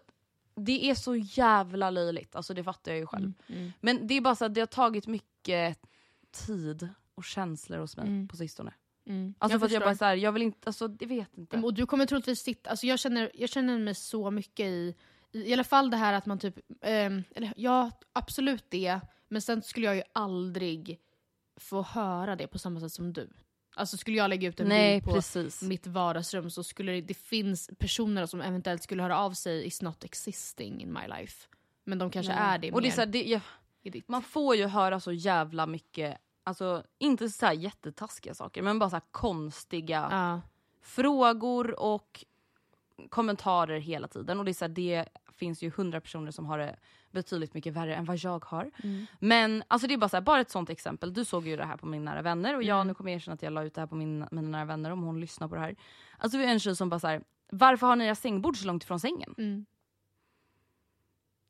[0.54, 2.36] det är så jävla löjligt.
[2.36, 3.32] Alltså det fattar jag ju själv.
[3.46, 3.72] Mm.
[3.80, 5.78] Men det är bara så att det har tagit mycket
[6.30, 8.28] tid och känslor hos mig Mm.
[8.28, 8.72] på sistone.
[9.06, 9.34] Mm.
[9.38, 11.58] Alltså jag för att jag bara så här, jag vill inte, alltså jag vet inte.
[11.58, 14.94] Och du kommer troligtvis sitta, alltså jag känner, jag känner mig så mycket i,
[15.32, 19.42] i, i alla fall det här att man typ, ehm, eller ja absolut det, men
[19.42, 20.98] sen skulle jag ju aldrig
[21.56, 23.28] få höra det på samma sätt som du.
[23.74, 25.62] Alltså skulle jag lägga ut en Nej bild på precis.
[25.62, 29.82] mitt vardagsrum så skulle det, det finns personer som eventuellt skulle höra av sig is
[29.82, 31.48] not existing in my life.
[31.84, 32.42] Men de kanske Nej.
[32.42, 33.06] är det Och det är mer så här,
[33.82, 34.08] det, ditt.
[34.08, 38.90] Man får ju höra så jävla mycket, alltså inte så här jättetaskiga saker men bara
[38.90, 40.40] så konstiga Ja.
[40.82, 42.24] frågor och
[43.08, 46.58] kommentarer hela tiden och det, är så här, det finns ju hundra personer som har
[46.58, 46.76] det
[47.12, 48.70] betydligt mycket värre än vad jag har.
[48.84, 49.06] Mm.
[49.18, 51.14] Men alltså det är bara, så här, bara ett sånt exempel.
[51.14, 52.86] Du såg ju det här på min nära vänner och jag, Mm.
[52.88, 54.90] nu kommer jag erkänna att jag la ut det här på min, mina nära vänner
[54.90, 55.76] om hon lyssnar på det här.
[56.18, 58.66] Alltså det är en tjej som bara så här, varför har ni era sängbord så
[58.66, 59.34] långt ifrån sängen?
[59.38, 59.66] Mm.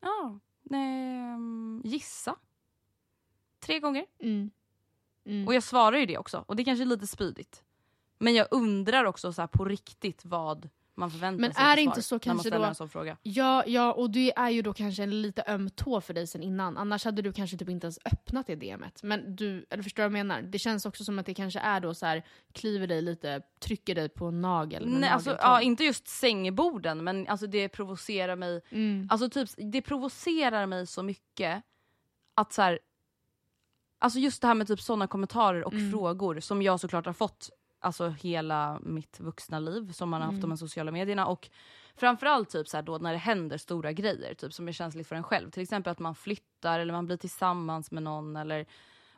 [0.00, 0.38] Ja,
[0.76, 2.36] ehm, gissa.
[3.60, 4.06] Tre gånger.
[4.18, 4.50] Mm.
[5.24, 5.48] Mm.
[5.48, 6.44] Och jag svarar ju det också.
[6.48, 7.64] Och det kanske är lite spydigt.
[8.18, 12.02] Men jag undrar också så på riktigt vad man förväntar Men sig är det inte
[12.02, 13.16] så när man kanske ställer då- en sån fråga.
[13.22, 16.42] Ja, ja, och det är ju då kanske en lite öm tå för dig sen
[16.42, 16.76] innan.
[16.76, 19.02] Annars hade du kanske typ inte ens öppnat det DMet.
[19.02, 20.42] Men du, eller förstår du vad jag menar?
[20.42, 23.94] Det känns också som att det kanske är då så här kliver dig lite, trycker
[23.94, 24.88] dig på en nagel.
[24.88, 28.60] Nej, alltså, ja, inte just sängborden men alltså, det provocerar mig.
[28.70, 29.08] Mm.
[29.10, 31.62] Alltså, typ, det provocerar mig så mycket
[32.34, 32.78] att så här,
[33.98, 35.90] Alltså just det här med typ såna kommentarer och Mm.
[35.90, 37.50] frågor som jag såklart har fått
[37.82, 40.50] alltså hela mitt vuxna liv som man har haft Mm.
[40.50, 41.50] de sociala medierna och
[41.94, 45.22] framförallt typ så då när det händer stora grejer typ som är känsligt för en
[45.22, 45.50] själv.
[45.50, 48.66] Till exempel att man flyttar eller man blir tillsammans med någon eller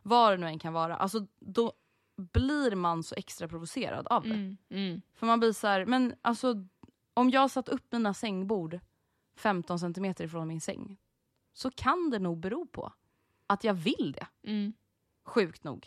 [0.02, 0.96] vad det nu än kan vara.
[0.96, 1.72] Alltså då
[2.16, 4.28] blir man så extra provocerad av det.
[4.34, 4.56] Mm.
[4.70, 5.02] Mm.
[5.14, 6.66] För man blir så här, men alltså
[7.14, 8.80] om jag satt upp mina sängbord
[9.36, 10.96] 15 centimeter ifrån min säng
[11.52, 12.92] så kan det nog bero på
[13.46, 14.26] att jag vill det.
[14.50, 14.72] Mm.
[15.24, 15.86] Sjukt nog.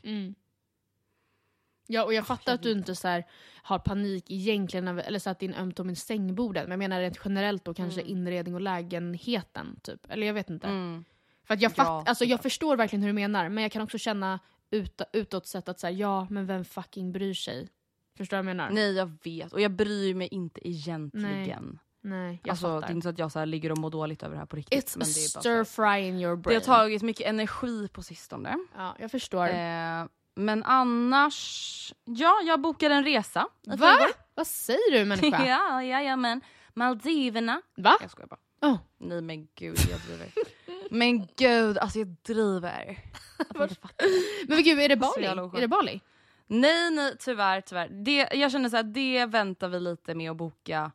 [1.89, 1.95] Mm.
[1.95, 3.25] Ja, och jag fattar att du inte så här,
[3.63, 6.63] har panik egentligen, eller så att din ömt om sängbordet.
[6.63, 9.79] Men jag menar rent generellt då kanske inredning och lägenheten.
[9.83, 10.11] Typ.
[10.11, 10.67] Eller jag vet inte.
[10.67, 11.05] Mm.
[11.47, 13.81] För att jag, Ja, fatt, alltså, jag förstår verkligen hur du menar, men jag kan
[13.81, 14.39] också känna
[14.71, 17.69] ut, utåt sett att så här, ja, men vem fucking bryr sig?
[18.17, 18.69] Förstår du vad jag menar?
[18.69, 21.79] Nej jag vet och jag bryr mig inte egentligen.
[22.01, 24.35] Nej, jag Alltså, det är inte så att jag så ligger och mår dåligt över
[24.35, 24.85] det här på riktigt.
[24.85, 26.55] It's men det, är bara så stir fry in your det brain.
[26.55, 28.57] har tagit mycket energi på sistone.
[28.75, 29.47] Ja, jag förstår.
[29.47, 30.05] Eh,
[30.37, 33.47] men annars, ja jag bokade en resa.
[33.67, 33.97] Va?
[34.35, 35.45] Vad säger du människa?
[35.47, 36.41] ja, ja, ja men
[36.73, 37.61] Maldiverna.
[37.77, 37.97] Va?
[38.01, 38.71] Jag skojar bara.
[38.71, 38.77] Oh.
[38.97, 40.31] Nej men gud jag driver.
[40.91, 42.99] men gud alltså jag driver.
[43.57, 44.47] Fattar.
[44.47, 45.25] Men gud, är det Bali?
[45.25, 46.01] Är det Bali?
[46.47, 47.89] Nej nej tyvärr tyvärr.
[47.89, 50.91] Det, jag känner så här, det väntar vi lite med att boka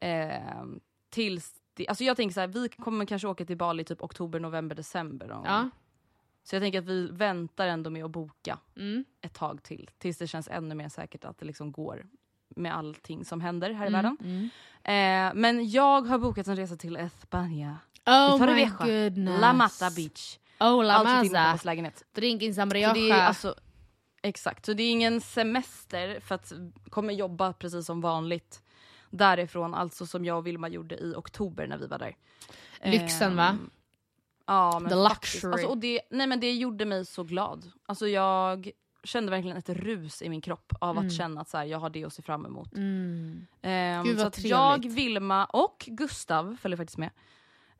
[0.00, 0.64] eh,
[1.10, 4.40] tills det, alltså jag tänker så här, vi kommer kanske åka till Bali typ oktober,
[4.40, 5.44] november, december gång.
[5.44, 5.70] Ja.
[6.50, 9.04] Så jag tänker att vi väntar ändå med att boka Mm.
[9.20, 9.90] ett tag till.
[9.98, 12.06] Tills det känns ännu mer säkert att det liksom går
[12.56, 13.92] med allting som händer här i Mm.
[14.02, 14.50] världen.
[14.82, 17.74] Eh, men jag har bokat en resa till España.
[18.06, 19.40] Oh det my goodness.
[19.40, 20.38] La Mata Beach.
[20.60, 21.44] Oh la Alltså din masa.
[21.44, 22.04] pappas lägenhet.
[22.12, 22.92] Drinking some Så rioja.
[22.94, 23.54] det är alltså,
[24.22, 26.52] exakt, så det är ingen semester för att
[26.90, 28.62] kommer jobba precis som vanligt
[29.10, 32.16] därifrån, alltså som jag och Vilma gjorde i oktober när vi var där.
[32.84, 33.58] Lyxen, va?
[34.50, 35.52] Ja The luxury.
[35.52, 37.70] Alltså, och det, nej men det gjorde mig så glad.
[37.86, 38.70] Alltså jag
[39.04, 41.90] kände verkligen ett rus i min kropp av att känna att så här, jag har
[41.90, 42.74] det att se fram emot.
[42.74, 43.46] Mm.
[43.62, 44.50] Ehm, Gud, så att trevligt.
[44.50, 47.10] jag, Vilma och Gustav följer faktiskt med.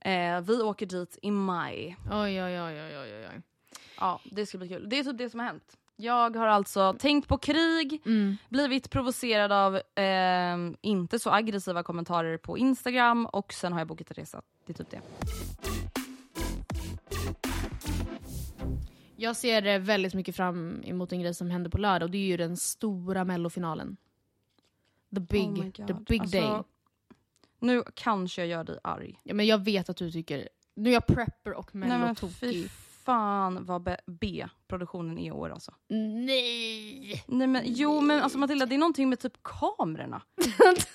[0.00, 1.96] Eh, vi åker dit i maj.
[2.11, 3.42] Oj, oj, oj, oj, oj, oj.
[4.00, 4.88] Ja, det ska bli kul.
[4.88, 5.76] Det är typ det som har hänt.
[5.96, 8.37] Jag har alltså tänkt på krig, Mm.
[8.48, 14.11] blivit provocerad av ehm, inte så aggressiva kommentarer på Instagram och sen har jag bokat
[14.11, 14.42] en resa.
[14.66, 15.00] Det är typ det.
[19.20, 22.26] Jag ser väldigt mycket fram emot en grej som händer på lördag och det är
[22.26, 23.96] ju den stora mellofinalen.
[25.14, 26.62] The big, Oh the big Alltså, day.
[27.59, 29.20] Nu kanske jag gör dig arg.
[29.22, 30.48] Ja, men jag vet att du tycker...
[30.74, 32.70] Nu är jag prepper och mellotokig.
[33.04, 35.74] fan vad B- B-produktionen är i år alltså.
[35.88, 37.24] Nej!
[37.26, 40.22] Nej men jo men alltså Matilda det är någonting med typ kamerorna.
[40.37, 40.44] De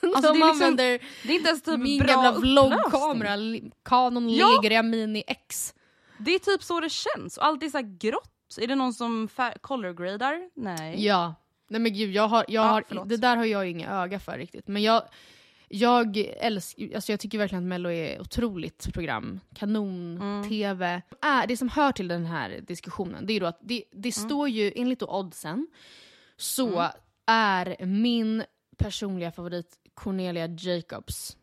[0.02, 4.48] det är liksom använder Det är inte ens typ min bra gamla vloggkamera, Canon Ja.
[4.48, 5.74] Legeria Mini X.
[6.18, 8.32] Det är typ så det känns och allt är så grått.
[8.62, 10.50] Är det någon som fär- color gradar?
[10.56, 11.06] Nej.
[11.06, 11.36] Ja.
[11.68, 14.20] Nej men gud, jag har, jag Ja, har, det där har jag ju inga öga
[14.20, 14.68] för riktigt.
[14.68, 15.04] Men jag,
[15.68, 19.40] jag älskar, alltså jag tycker verkligen att Mello är ett otroligt program.
[19.56, 20.50] Kanon, Mm.
[20.50, 21.02] TV.
[21.24, 24.30] Äh, det som hör till den här diskussionen, det är då att det, det Mm.
[24.30, 25.68] står ju, enligt då oddsen,
[26.38, 26.86] så
[27.26, 28.44] är min
[28.78, 31.38] personliga favorit Cornelia Jacobs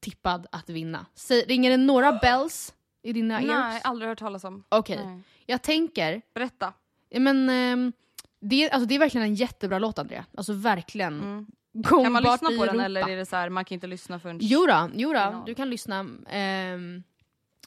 [0.00, 1.06] tippad att vinna.
[1.14, 3.80] Säg, ringer det några bells i dina Nej, ears?
[3.84, 4.64] aldrig hört talas om.
[4.68, 5.20] Okej, Nej.
[5.46, 6.72] jag tänker Berätta.
[7.10, 7.92] Men, ehm,
[8.40, 10.24] det, alltså, det är verkligen en jättebra låt Andrea.
[10.36, 11.20] Alltså verkligen.
[11.22, 11.46] Mm.
[11.84, 14.38] Kan man lyssna på den eller är det så här, man kan inte lyssna förrän...
[14.40, 16.06] Jodå, jodå du kan lyssna.
[16.28, 17.02] Ehm,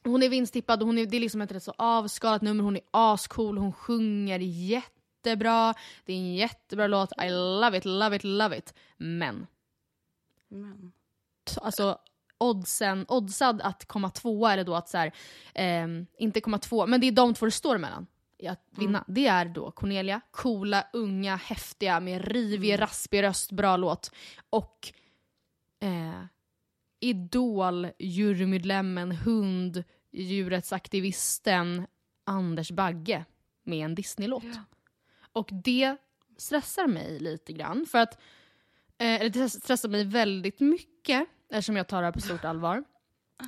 [0.04, 2.64] hon är vinsttippad och hon är, det är liksom ett rätt så avskalat nummer.
[2.64, 5.74] Hon är ascool, hon sjunger jättebra.
[6.06, 7.12] Det är en jättebra låt.
[7.24, 8.74] I love it, love it, love it.
[8.98, 9.48] Men,
[10.48, 10.92] Men.
[11.62, 11.98] alltså
[12.42, 15.12] oddsen, oddsad att komma tvåa är det då att så här,
[15.54, 19.04] ehm, inte komma tvåa, men det är de två det står emellan i att vinna.
[19.08, 24.12] Det är då Cornelia, coola, unga, häftiga med rivig, raspig röst, bra låt.
[24.50, 24.94] Och
[25.80, 26.24] eh,
[27.00, 31.88] idol-jurymedlemmen, hund, djurrättsaktivisten
[32.24, 33.26] Anders Bagge
[33.64, 34.44] med en Disney-låt.
[35.34, 35.98] Och det
[36.38, 37.86] stressar mig lite grann.
[37.86, 38.14] För att,
[38.98, 42.84] eh, eller det stressar mig väldigt mycket eftersom jag tar det här på stort allvar.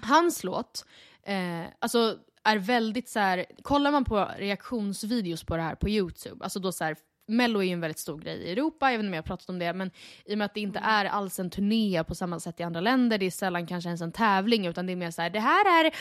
[0.03, 0.85] Hans låt,
[1.23, 6.43] eh, alltså är väldigt så här, kollar man på reaktionsvideos på det här på YouTube,
[6.43, 6.95] alltså då så här,
[7.27, 9.59] Mello är ju en väldigt stor grej i Europa, inte om jag har pratat om
[9.59, 9.91] det, men
[10.25, 12.81] i och med att det inte är alls en turné på samma sätt i andra
[12.81, 15.39] länder, det är sällan kanske ens en tävling, utan det är mer så här, det
[15.39, 15.91] här är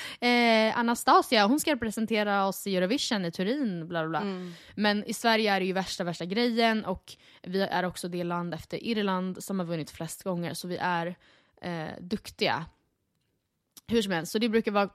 [0.69, 4.21] eh, Anastasia, hon ska representera oss i Eurovision i Turin, bla bla bla.
[4.21, 4.53] Mm.
[4.75, 8.55] Men i Sverige är det ju värsta, värsta grejen, och vi är också det land
[8.55, 11.17] efter Irland som har vunnit flest gånger, så vi är
[11.63, 12.67] eh, duktiga.
[13.87, 14.91] Hur som helst, så det brukar vara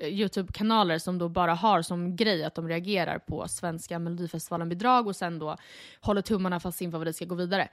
[0.00, 5.38] Youtube-kanaler som då bara har som grej att de reagerar på svenska melodifestivalen-bidrag och sen
[5.38, 5.56] då
[6.00, 7.68] håller tummarna för att sin favorit ska gå vidare.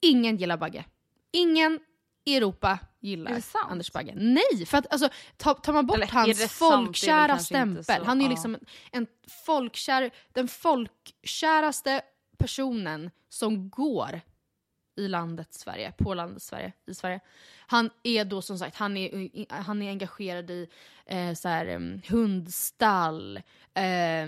[0.00, 0.84] Ingen gillar Bagge.
[1.32, 1.80] Ingen
[2.24, 3.42] i Europa gillar?
[3.68, 4.14] Anders Bagge.
[4.16, 4.66] Nej!
[4.66, 8.54] För att alltså, tar, tar man bort Eller hans folkkära stämpel, han är ju liksom
[8.54, 9.06] en, en
[9.46, 12.02] folkkär, den folkkäraste
[12.38, 14.20] personen som går
[14.98, 17.20] i landet Sverige, på landet Sverige, i Sverige.
[17.66, 20.68] Han är då som sagt, han är, han är engagerad i
[21.06, 23.36] eh, så här, um, hundstall,
[23.74, 24.26] eh,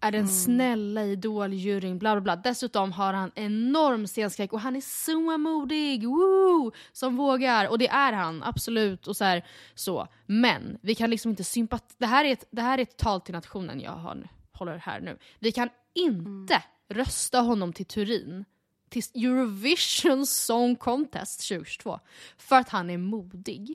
[0.00, 2.36] är den snälla idoljuryn, bla bla bla.
[2.36, 7.68] Dessutom har han enorm scenskräck och han är så modig, woo, som vågar.
[7.68, 9.06] Och det är han, absolut.
[9.06, 10.08] Och så, här, så.
[10.26, 13.20] Men vi kan liksom inte sympatisera, det, här är ett- det här är ett tal
[13.20, 15.18] till nationen jag har, håller här nu.
[15.38, 18.44] Vi kan inte rösta honom till Turin
[18.88, 22.00] till Eurovision Song Contest 2022
[22.38, 23.74] för att han är modig.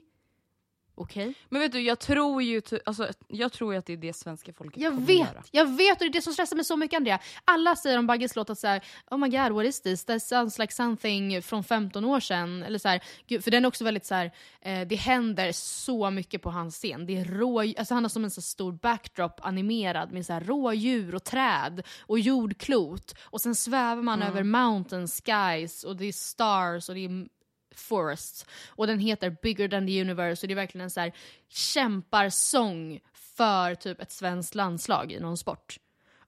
[0.96, 1.34] Okej?
[1.48, 4.82] Men vet du, jag tror ju alltså, jag tror att det är det svenska folket
[4.82, 5.42] Jag vet, göra.
[5.50, 7.18] jag vet och det är det som stressar mig så mycket Andrea.
[7.44, 10.04] Alla säger om Bagges låt att så här, oh my god what is this?
[10.04, 12.62] That sounds like something från 15 år sedan.
[12.62, 13.00] Eller så här,
[13.40, 17.06] för den är också väldigt så här, eh, det händer så mycket på hans scen.
[17.06, 20.40] Det är rå, alltså han har som en så stor backdrop animerad med så här
[20.40, 23.14] rådjur och träd och jordklot.
[23.20, 27.33] Och sen svävar man över mountain skies och det är stars och det är
[27.74, 28.46] Forests.
[28.68, 31.12] Och den heter Bigger than the universe och det är verkligen en så här
[31.48, 35.78] kämparsång för typ ett svenskt landslag i någon sport.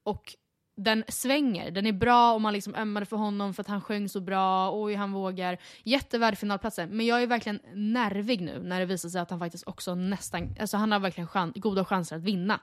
[0.02, 0.34] Och
[0.76, 4.08] den svänger, den är bra och man liksom ömmade för honom för att han sjöng
[4.08, 5.58] så bra, oj han vågar.
[5.82, 9.66] Jättevärd finalplatsen, men jag är verkligen nervig nu när det visar sig att han faktiskt
[9.66, 12.60] också nästan, alltså han har verkligen chan- goda chanser att vinna.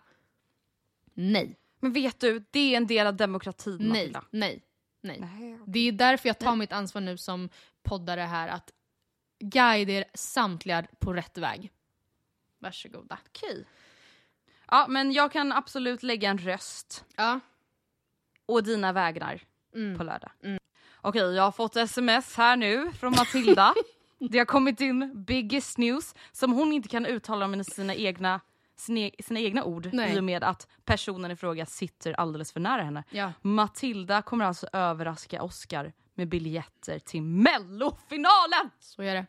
[1.13, 4.23] Nej, Men vet du, det är en del av demokratin nej, Matilda.
[4.31, 4.61] nej,
[5.03, 5.19] nej.
[5.19, 5.59] Nej.
[5.67, 7.49] Det är därför jag tar mitt ansvar nu som
[7.83, 8.71] poddare här att
[9.39, 11.71] guida er samtliga på rätt väg.
[12.59, 13.17] Varsågoda.
[13.27, 13.65] Okej.
[14.67, 17.39] Ja, men jag kan absolut lägga en röst Ja.
[18.45, 19.41] och dina vägnar
[19.75, 19.97] Mm.
[19.97, 20.31] på lördag.
[21.01, 23.73] Okej, jag har fått sms här nu från Matilda.
[24.29, 28.41] det har kommit in biggest news som hon inte kan uttala med sina egna,
[28.75, 30.15] sina, sina egna ord Nej.
[30.15, 33.03] i och med att personen i fråga sitter alldeles för nära henne.
[33.09, 33.33] Ja.
[33.41, 38.69] Matilda kommer alltså överraska Oscar med biljetter till mellofinalen!
[38.79, 39.25] Så är det.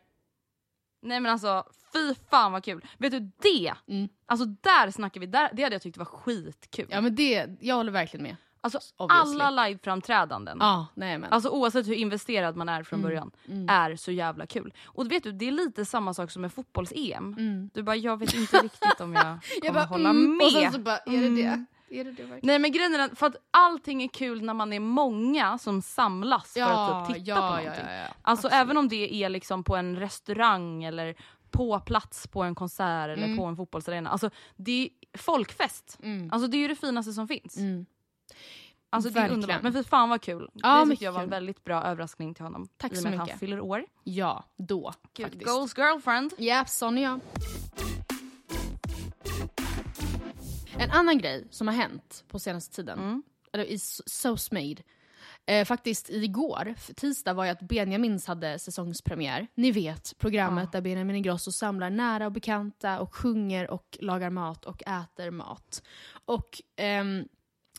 [1.02, 2.86] Nej men alltså, fy fan vad kul.
[2.98, 4.08] Vet du det, Mm.
[4.26, 6.86] alltså där snackar vi, där, det hade jag tyckt var skitkul.
[6.90, 8.36] Ja men det, jag håller verkligen med.
[8.64, 9.40] Alltså obviously.
[9.40, 11.32] alla liveframträdanden, Ja, nej men.
[11.32, 13.08] alltså oavsett hur investerad man är från Mm.
[13.08, 13.30] början,
[13.68, 14.74] är så jävla kul.
[14.86, 17.34] Och vet du, det är lite samma sak som med fotbolls-EM.
[17.38, 17.70] Mm.
[17.74, 20.44] Du bara, jag vet inte riktigt om jag kommer jag bara, hålla mm, med.
[20.46, 21.42] Och sen så bara, är det det?
[21.46, 21.66] Mm.
[21.90, 22.40] Är det det verkligen?
[22.42, 26.52] Nej men grejen är för att allting är kul när man är många som samlas
[26.52, 27.84] för att typ titta ja, på ja, någonting.
[27.88, 28.06] ja, ja.
[28.22, 28.52] Alltså Absolut.
[28.52, 31.14] även om det är liksom på en restaurang eller
[31.50, 33.38] på plats på en konsert eller Mm.
[33.38, 34.10] på en fotbollsarena.
[34.10, 35.98] Alltså det är folkfest.
[36.02, 36.32] Mm.
[36.32, 37.56] Alltså det är ju det finaste som finns.
[38.90, 39.62] Alltså det är underbart.
[39.62, 40.50] Men fy fan vad kul.
[40.54, 42.68] Ja, det tyckte mycket jag var en väldigt bra överraskning till honom.
[42.76, 43.32] Tack I och så med att mycket.
[43.32, 43.84] han fyller år.
[44.04, 45.44] Ja, då faktiskt.
[45.44, 46.32] Goals girlfriend.
[46.38, 47.20] Ja, sån är jag.
[50.78, 53.22] En annan grej som har hänt på senaste tiden, Mm.
[53.52, 54.82] eller i Sauce Made,
[55.46, 59.46] eh, faktiskt igår, tisdag, var ju att Benjamins hade säsongspremiär.
[59.54, 64.64] Ni vet, programmet där Benjamin Ingrosso samlar nära och bekanta och sjunger och lagar mat
[64.64, 65.82] och äter mat.
[66.24, 67.24] Och ehm,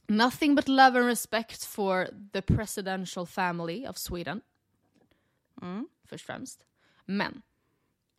[0.08, 4.42] nothing but love and respect for the presidential family of Sweden.
[5.62, 5.88] Mm.
[6.04, 6.66] Först och främst.
[7.06, 7.42] Men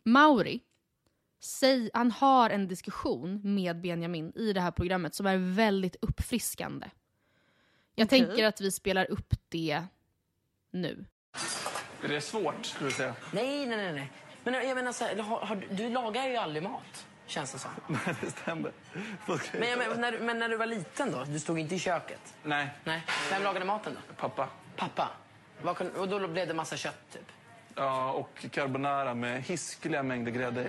[0.03, 0.59] Mauri,
[1.39, 6.89] säg, han har en diskussion med Benjamin i det här programmet som är väldigt uppfriskande.
[7.95, 8.19] Jag Okej.
[8.25, 9.83] tänker att vi spelar upp det
[10.71, 11.05] nu.
[12.03, 13.15] Är det svårt, skulle du säga?
[13.33, 13.93] Nej, nej, nej.
[13.93, 14.11] nej.
[14.43, 17.59] Men jag menar så här, har, har, du- du lagar ju aldrig mat, känns det
[17.59, 17.71] som.
[17.87, 18.71] Nej, det stämmer.
[19.25, 21.23] Jag Men, menar, när, du- men när du var liten då?
[21.23, 22.33] Du stod inte i köket?
[22.43, 23.03] Nej, Nej.
[23.29, 24.13] Vem lagade maten då?
[24.15, 24.49] pappa.
[24.75, 25.09] Pappa?
[25.97, 27.31] Och då blev det massa kött, typ?
[27.75, 30.67] Ja, och carbonara med hiskeliga mängder grädde i.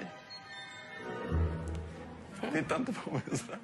[2.52, 3.58] Titta inte på mig sådär.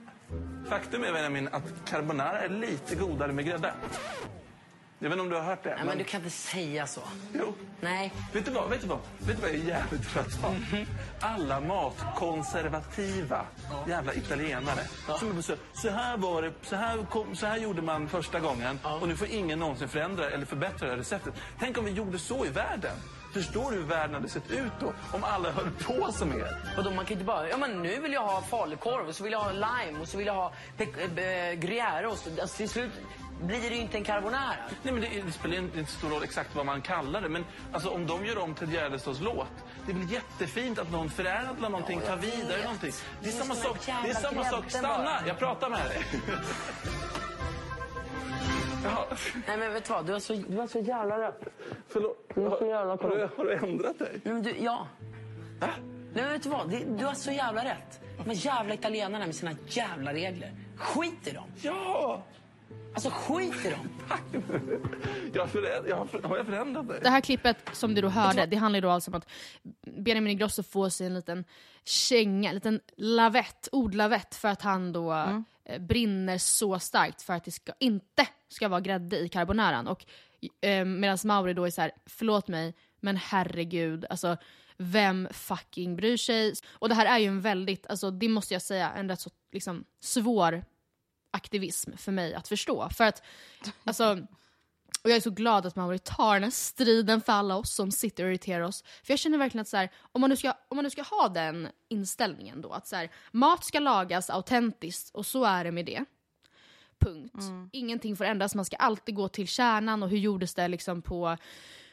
[0.68, 3.74] Faktum är Benjamin att carbonara är lite godare med grädde.
[5.04, 5.74] Jag vet inte om du har hört det.
[5.76, 7.00] Nej, men du kan inte säga så.
[7.32, 7.54] Jo.
[7.80, 8.12] Nej.
[8.32, 8.70] Vet du vad?
[8.70, 8.98] Vet du vad?
[9.18, 10.54] Vet du vad jag är jävligt trött på?
[11.20, 13.46] Alla matkonservativa
[13.88, 14.80] jävla italienare.
[15.18, 18.08] Som är på så, så här var det, så här, kom, så här gjorde man
[18.08, 21.34] första gången och nu får ingen någonsin förändra eller förbättra det här receptet.
[21.58, 22.96] Tänk om vi gjorde så i världen.
[23.34, 24.92] Förstår du hur världen hade sett ut då?
[25.12, 26.74] Om alla höll på som er.
[26.76, 27.48] Vadå, man kan inte bara...
[27.48, 30.18] Ja, men nu vill jag ha falukorv, och så vill jag ha lime och så
[30.18, 30.86] vill jag ha äh,
[31.58, 32.40] gruyèreost.
[32.40, 32.90] Alltså, till slut
[33.42, 34.54] blir det ju inte en carbonara.
[34.82, 37.28] Nej, men det, det spelar inte stor roll exakt vad man kallar det.
[37.28, 39.46] Men alltså, om de gör om till Gärdestads låt,
[39.86, 42.92] det väl jättefint att någon förädlar någonting, tar vidare någonting.
[43.22, 43.78] Det är samma sak.
[44.04, 44.64] Det är samma sak.
[44.70, 44.88] Stanna!
[44.88, 45.26] bara.
[45.26, 46.04] Jag pratar med dig.
[48.84, 49.06] Ja,
[49.46, 50.06] Nej, men vet du vad?
[50.06, 51.40] Du har så, du har så jävla rätt.
[51.88, 52.30] förlåt.
[52.34, 54.20] Du är så jävla Har, du, har du ändrat dig?
[54.24, 54.86] Nej, men du, ja.
[55.60, 55.68] Va?
[56.14, 56.70] Nej, men vet du vad?
[56.70, 58.00] Det, du har så jävla rätt.
[58.24, 60.52] De jävla italienarna med sina jävla regler.
[60.76, 61.44] Skit i dem.
[61.62, 62.22] Ja!
[62.94, 63.88] Alltså, skit i dem.
[65.34, 67.00] Jag har, föränd- jag har, för- har jag förändrat dig?
[67.02, 69.28] Det här klippet som du då hörde, det handlar ju då alltså om att
[69.98, 71.44] Benjamin Ingrosso får sig en liten
[71.84, 75.12] känga, en liten lavett, ordlavett för att han då
[75.64, 79.86] eh, brinner så starkt för att det ska, inte ska vara grädde i carbonaran.
[79.88, 80.06] Och
[80.60, 84.36] eh, medan Mauri då är så här: förlåt mig, men herregud, alltså
[84.76, 86.54] vem fucking bryr sig?
[86.70, 89.30] Och det här är ju en väldigt, alltså det måste jag säga, en rätt så
[89.52, 90.64] liksom svår
[91.34, 92.88] aktivism för mig att förstå.
[92.90, 93.22] För att,
[93.84, 94.26] alltså
[95.04, 97.90] och jag är så glad att Mauri tar den här striden för alla oss som
[97.90, 98.82] sitter och irriterar oss.
[98.82, 101.02] För jag känner verkligen att så här, om, man nu ska, om man nu ska
[101.02, 105.72] ha den inställningen då, att så här, mat ska lagas autentiskt och så är det
[105.72, 106.04] med det.
[106.98, 107.34] Punkt.
[107.72, 111.36] Ingenting får ändras, man ska alltid gå till kärnan och hur gjordes det liksom på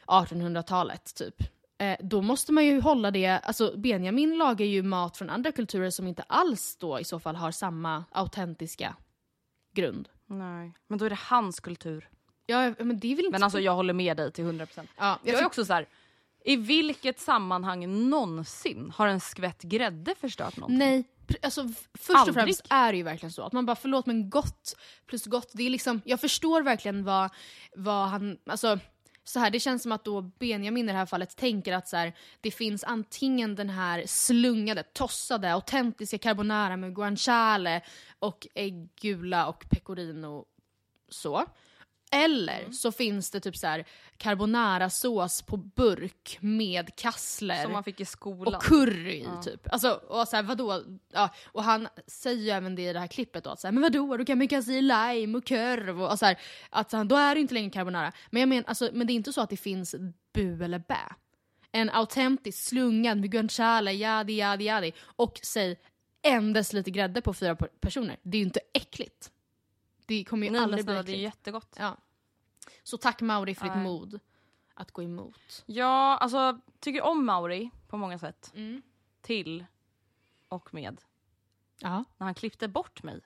[0.06, 1.34] 1800-talet typ.
[1.78, 5.90] Eh, då måste man ju hålla det, alltså Benjamin lagar ju mat från andra kulturer
[5.90, 8.96] som inte alls då i så fall har samma autentiska
[9.72, 10.08] grund.
[10.26, 10.72] Nej.
[10.88, 12.08] Men då är det hans kultur.
[12.46, 13.32] Ja, men det är väl inte...
[13.32, 14.86] Men alltså jag håller med dig till 100%.
[14.98, 15.86] ja, Jag är tyck- också så här.
[16.44, 20.78] i vilket sammanhang någonsin har en skvätt grädde förstört någonting?
[20.78, 21.04] Nej,
[21.42, 22.36] alltså först Aldrig.
[22.36, 25.50] och främst är det ju verkligen så att man bara förlåt men gott plus gott,
[25.54, 27.30] det är liksom, jag förstår verkligen vad,
[27.76, 28.78] vad han, alltså
[29.24, 31.96] så här, det känns som att då Benjamin i det här fallet tänker att så
[31.96, 37.82] här, det finns antingen den här slungade, tossade, autentiska carbonara med guanciale
[38.18, 40.44] och äggula och pecorino
[41.08, 41.46] så.
[42.14, 42.72] Eller Mm.
[42.72, 43.84] så finns det typ så här
[44.16, 48.54] carbonara-sås på burk med kassler Som man fick i skolan.
[48.54, 49.72] och curry i typ.
[49.72, 50.82] Alltså, och så här, vadå?
[51.12, 53.72] Ja, och han säger ju även det i det här klippet då, att så här,
[53.72, 56.38] men vadå, du kan mycket i lime och kurv och, och så här,
[56.70, 58.12] att han, då är det inte längre carbonara.
[58.30, 59.94] Men jag men, alltså, men det är inte så att det finns
[60.34, 60.98] bu eller bä.
[61.72, 65.76] En autentisk slungad med guanciale, jadi jadi jadi och säg
[66.22, 68.16] en deciliter grädde på fyra per- personer.
[68.22, 69.30] Det är ju inte äckligt.
[70.06, 71.22] Det kommer ju Nej, aldrig bli snälla, det är äckligt.
[71.22, 71.76] jättegott.
[71.78, 71.96] Ja.
[72.82, 73.84] Så tack Mauri för ditt Nej.
[73.84, 74.20] mod
[74.74, 75.62] att gå emot.
[75.66, 78.52] Ja, alltså tycker om Mauri på många sätt.
[78.54, 78.82] Mm.
[79.20, 79.64] Till
[80.48, 81.00] och med
[81.78, 82.04] Ja.
[82.18, 83.20] när han klippte bort mig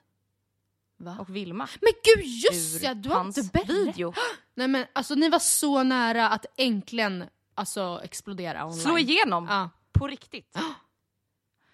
[0.97, 1.17] Va?
[1.19, 3.69] och Vilma Men gud just ja, du har inte berättat.
[3.75, 4.13] video.
[4.53, 7.23] Nej men alltså ni var så nära att äntligen
[7.55, 8.79] alltså explodera online.
[8.79, 9.69] Slå igenom Ja.
[9.91, 10.57] på riktigt.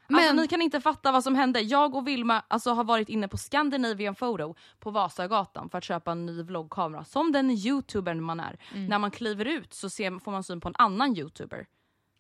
[0.08, 1.60] Men, Alltså, ni kan inte fatta vad som hände.
[1.62, 6.12] Jag och Vilma alltså, har varit inne på Scandinavian Photo på Vasagatan för att köpa
[6.12, 7.04] en ny vloggkamera.
[7.06, 8.58] Som den youtubern man är.
[8.74, 8.86] Mm.
[8.88, 11.68] När man kliver ut så ser, får man syn på en annan youtuber.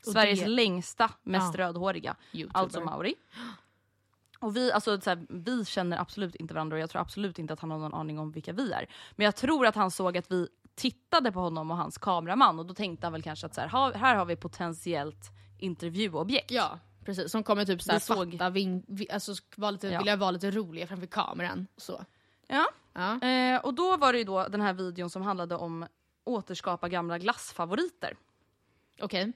[0.05, 1.65] Sveriges det- längsta, mest Ja.
[1.67, 2.15] rödhåriga.
[2.33, 2.59] YouTuber.
[2.59, 3.15] Alltså Mauri.
[4.39, 7.53] Och vi, alltså, så här, vi känner absolut inte varandra och jag tror absolut inte
[7.53, 8.85] att han har någon aning om vilka vi är.
[9.15, 12.65] Men jag tror att han såg att vi tittade på honom och hans kameraman och
[12.65, 16.51] då tänkte han väl kanske att så här, "Ha- här har vi potentiellt intervjuobjekt.
[16.51, 19.97] Ja precis, som kommer typ såhär såg- fatta, ving, vi, alltså var lite, Ja.
[19.99, 21.67] vilja vara lite roliga framför kameran.
[21.77, 22.05] Så.
[22.47, 22.65] Ja.
[22.93, 23.21] Ja.
[23.21, 25.85] Eh, och då var det ju då den här videon som handlade om
[26.23, 28.17] återskapa gamla glassfavoriter.
[29.01, 29.33] Okej.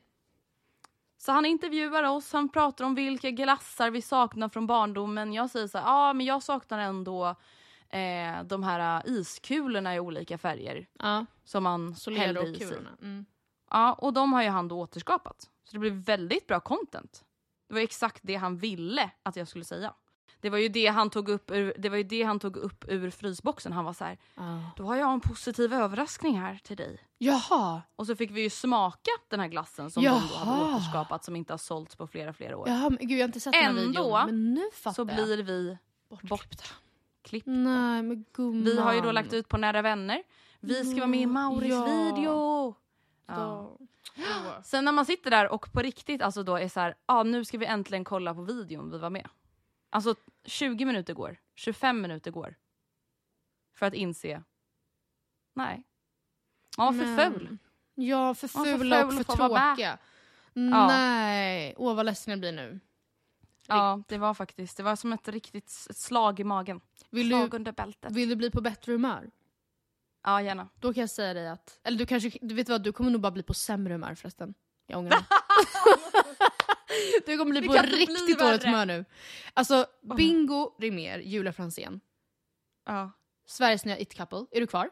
[1.18, 5.34] Så han intervjuar oss, han pratar om vilka glassar vi saknar från barndomen.
[5.34, 7.26] Jag säger så ja ah, men jag saknar ändå
[7.90, 12.78] eh, de här eh, iskulorna i olika färger Ja, som man Solero hällde i sig.
[13.02, 13.26] Mm.
[13.70, 15.50] Ja, och de har ju han då återskapat.
[15.64, 17.24] Så det blev väldigt bra content.
[17.68, 19.94] Det var exakt det han ville att jag skulle säga.
[20.42, 22.86] Det var ju det han tog upp ur, det var ju det han tog upp
[22.88, 23.74] ur frysboxen.
[23.74, 24.62] Han var så här, Ja.
[24.76, 27.00] då har jag en positiv överraskning här till dig.
[27.18, 30.76] Jaha, Och så fick vi ju smaka den här glassen som de då hade Jaha.
[30.76, 32.68] återskapat som inte har sålts på flera, flera år.
[32.70, 34.26] Jaha men gud jag har inte sett den här Ändå videon.
[34.26, 35.26] Men nu fattar så jag.
[35.26, 35.78] blir vi
[36.10, 36.36] Bortklippta.
[37.24, 37.52] bortklippta.
[37.52, 38.64] Nej men gumman.
[38.64, 40.24] Vi har ju då lagt ut på Nära Vänner.
[40.60, 41.86] Vi ska vara med i Mauris Ja.
[41.86, 42.76] video.
[43.28, 43.78] Ja.
[44.64, 47.46] Sen när man sitter där och på riktigt alltså då är så här, ah, nu
[47.46, 49.30] ska vi äntligen kolla på videon vi var med.
[49.90, 50.16] Alltså
[50.46, 52.56] 20 minuter går, 25 minuter går.
[53.74, 54.44] För att inse,
[55.54, 55.84] nej.
[56.78, 57.58] Man var för ful.
[57.96, 59.98] Ja, för fula och för för tråkiga.
[60.54, 62.80] Nej, åh vad ledsen jag blir nu.
[63.68, 66.82] Ja, det var faktiskt, det var som ett riktigt slag i magen.
[67.10, 68.12] Vill slag du, under bältet.
[68.12, 69.32] vill du bli på bättre humör?
[70.24, 70.70] Ja, gärna.
[70.80, 73.22] Då kan jag säga dig att, eller du kanske, du vet vad, du kommer nog
[73.22, 74.54] bara bli på sämre humör förresten.
[74.88, 75.26] Jag ångrar mig.
[77.26, 79.06] du kommer bli på riktigt dåligt humör nu.
[79.54, 79.86] Alltså,
[80.18, 82.00] Bingo Rimér, Julia Franzén,
[82.86, 83.12] Ja.
[83.46, 84.46] Sveriges nya it-couple.
[84.52, 84.90] Är du kvar?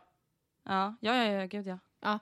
[0.64, 1.68] Ja, ja, ja, ja gud
[2.02, 2.20] ja.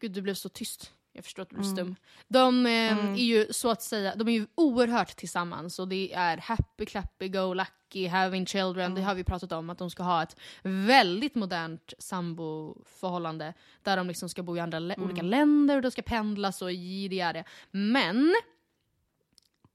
[0.00, 0.92] Gud, du blev så tyst.
[1.18, 1.76] Jag förstår att du blev Mm.
[1.76, 1.96] stum.
[2.28, 3.14] De eh, Mm.
[3.14, 7.28] är ju så att säga, de är ju oerhört tillsammans och det är happy, clappy,
[7.28, 8.84] go lucky, having children.
[8.84, 8.94] Mm.
[8.94, 14.08] Det har vi pratat om, att de ska ha ett väldigt modernt samboförhållande där de
[14.08, 15.02] liksom ska bo i andra Mm.
[15.02, 17.44] olika länder och de ska pendlas och det är det.
[17.70, 18.34] Men,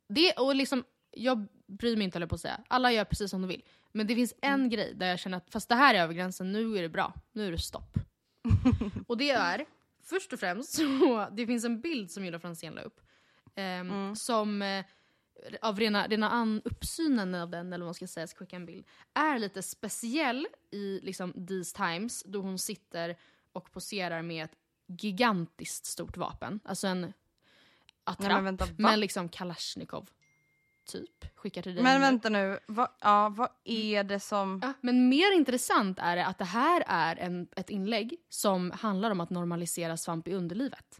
[0.07, 3.41] det, och liksom, jag bryr mig inte heller på att säga, alla gör precis som
[3.41, 3.61] de vill.
[3.91, 4.69] Men det finns en Mm.
[4.69, 7.13] grej där jag känner att fast det här är över gränsen, nu är det bra,
[7.31, 7.97] nu är det stopp.
[9.07, 9.65] och det är,
[10.03, 13.01] först och främst, så, det finns en bild som Julia Franzén la upp.
[13.55, 14.15] ehm, Mm.
[14.15, 14.85] Som eh,
[15.61, 18.85] av rena, rena an, uppsynen av den, eller vad man ska säga, skicka en bild,
[19.13, 23.17] är lite speciell i liksom these times då hon sitter
[23.51, 24.55] och poserar med ett
[24.87, 26.59] gigantiskt stort vapen.
[26.63, 27.13] Alltså en
[28.03, 30.09] attrapp Nej, men vänta, med liksom Kalashnikov.
[30.85, 31.25] Typ.
[31.35, 34.59] Skickar till dig Men vänta nu, vad, ja, vad är det som...
[34.63, 39.11] Ja, men mer intressant är det att det här är en, ett inlägg som handlar
[39.11, 40.99] om att normalisera svamp i underlivet.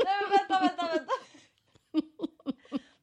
[0.00, 1.12] Nej men vänta, vänta, vänta.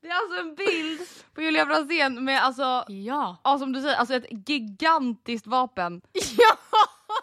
[0.01, 1.01] Det är alltså en bild
[1.33, 3.37] på Julia Franzén med alltså, Ja.
[3.43, 6.01] ja, som du säger, alltså ett gigantiskt vapen
[6.37, 6.57] Ja!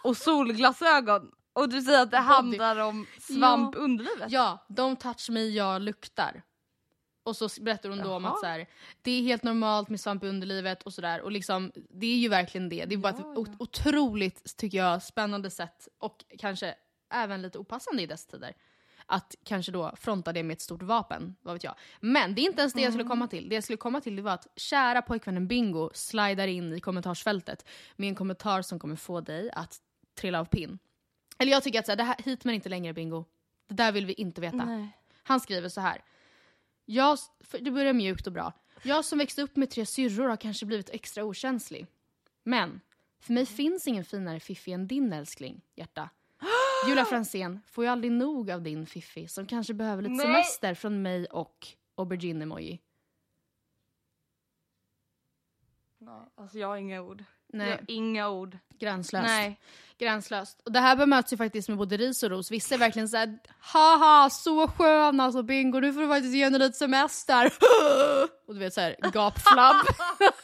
[0.03, 1.31] och solglasögon.
[1.53, 3.81] Och du säger att det handlar om svamp Ja.
[3.81, 4.31] underlivet?
[4.31, 6.43] Ja, don't touch me, jag luktar.
[7.23, 8.33] Och så berättar hon då om Jaha.
[8.33, 8.67] att så här,
[9.03, 11.21] det är helt normalt med svamp i underlivet och sådär.
[11.21, 12.85] Och liksom, det är ju verkligen det.
[12.85, 16.75] Det är bara ett Ja, ot- otroligt, tycker jag, spännande sätt och kanske
[17.11, 18.53] även lite opassande i dess tider.
[19.07, 21.75] Att kanske då fronta det med ett stort vapen, vad vet jag.
[22.01, 23.49] Men det är inte ens det jag skulle komma till.
[23.49, 27.69] Det jag skulle komma till det var att kära pojkvännen Bingo slidar in i kommentarsfältet
[27.97, 29.77] med en kommentar som kommer få dig att
[30.15, 30.79] trilla av pinn.
[31.39, 33.25] Eller jag tycker att så här, det här, hit men inte längre Bingo.
[33.69, 34.57] Det där vill vi inte veta.
[34.57, 34.89] Nej.
[35.23, 36.03] Han skriver så här.
[36.85, 37.19] Jag,
[37.61, 38.53] det börjar mjukt och bra.
[38.83, 41.87] Jag som växte upp med tre syrror har kanske blivit extra okänslig.
[42.43, 42.81] Men
[43.21, 46.11] för mig finns ingen finare fiffi än din älskling, hjärta.
[46.89, 50.27] Julia Franzén får ju aldrig nog av din fiffi som kanske behöver lite Nej.
[50.27, 52.79] semester från mig och aubergine-emoji.
[56.35, 57.25] Alltså jag har inga ord.
[57.53, 58.59] Nej, inga ord.
[58.79, 59.27] gränslöst.
[59.27, 59.61] Nej.
[59.99, 60.61] Gränslöst.
[60.65, 62.51] Och det här bemöts ju faktiskt med både ris och ros.
[62.51, 66.59] Vissa är verkligen såhär, haha så skön alltså Bingo, nu får du faktiskt ge henne
[66.59, 67.45] lite semester.
[68.47, 69.77] och du vet såhär, gapflabb.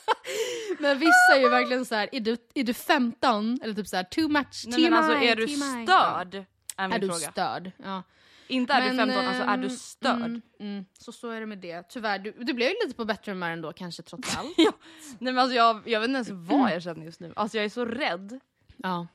[0.78, 3.58] men vissa är ju verkligen såhär, är du, är du 15?
[3.62, 6.44] Eller typ såhär, too much, Nej men alltså är du störd?
[6.76, 7.30] Är Är du fråga.
[7.30, 7.72] störd?
[7.84, 8.02] Ja.
[8.48, 10.16] Inte är du Men, 15, alltså är du ehm, störd?
[10.20, 11.82] Mm, mm, så så är det med det.
[11.88, 14.54] Tyvärr, du, du blev ju lite på bättre humör ändå kanske trots allt.
[14.56, 14.72] ja.
[15.18, 17.32] Nej men alltså jag, jag vet inte ens vad jag känner just nu.
[17.36, 18.40] Alltså jag är så rädd
[18.76, 19.06] ja.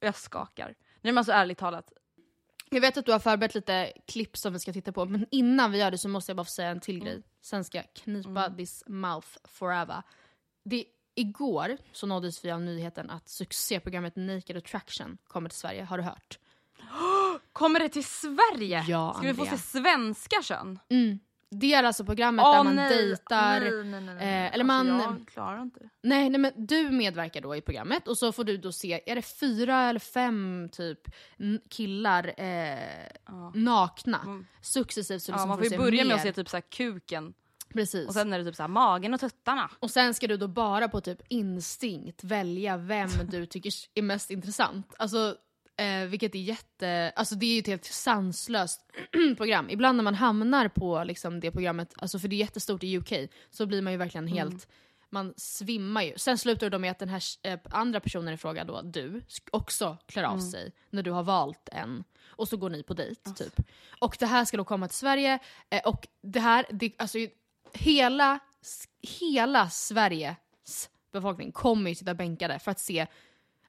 [0.00, 0.66] och jag skakar.
[1.00, 1.92] Nej men alltså ärligt talat.
[2.70, 5.72] Jag vet att du har förberett lite klipp som vi ska titta på, men innan
[5.72, 7.06] vi gör det så måste jag bara få säga en till Mm.
[7.06, 7.22] grej.
[7.40, 10.02] Sen ska jag knipa this mouth forever.
[10.64, 10.84] Det,
[11.14, 15.84] igår så nåddes vi av nyheten att succéprogrammet Naked Attraction kommer till Sverige.
[15.84, 16.38] Har du hört?
[17.52, 18.84] Kommer det till Sverige?
[18.88, 20.78] Ja, Ska vi få se svenska kön?
[20.88, 21.18] Mm.
[21.54, 22.88] Det är alltså programmet Åh, där man nej.
[22.96, 23.60] dejtar.
[23.60, 24.46] Nej, nej, nej, nej.
[24.46, 25.80] eh, eller alltså, man- Jag klarar inte.
[26.02, 29.14] Nej, nej men du medverkar då i programmet och så får du då se, är
[29.14, 30.98] det fyra eller fem typ
[31.70, 32.78] killar eh,
[33.26, 33.52] Ja.
[33.54, 34.46] nakna Mm.
[34.60, 36.14] successivt så Ja, liksom man får ju se börja med mer.
[36.14, 37.34] att se typ så här kuken
[37.74, 38.08] Precis.
[38.08, 39.70] och sen är det typ så här magen och tuttarna.
[39.78, 44.30] Och sen ska du då bara på typ instinkt välja vem du tycker är mest
[44.30, 44.94] intressant.
[44.96, 45.36] Alltså,
[45.76, 47.12] eh, vilket är jätte...
[47.16, 48.80] Alltså det är ju ett helt sanslöst
[49.36, 49.70] program.
[49.70, 53.12] Ibland när man hamnar på liksom, det programmet, alltså för det är jättestort i UK,
[53.50, 54.68] så blir man ju verkligen helt...
[55.10, 56.12] Man svimmar ju.
[56.16, 59.96] Sen slutar det med att den här eh, andra personen i fråga då, du, också
[60.06, 62.04] klär av sig när du har valt en.
[62.26, 63.60] Och så går ni på dejt typ.
[63.98, 65.38] Och det här ska då komma till Sverige,
[65.70, 67.18] eh, och det här, det, alltså
[67.72, 68.38] hela,
[69.20, 73.06] hela Sveriges befolkning kommer ju sitta bänkade för att se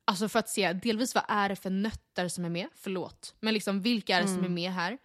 [0.06, 3.36] Alltså för att se delvis vad är det för nötter som är med, förlåt.
[3.40, 4.98] Men liksom vilka är det som är med här?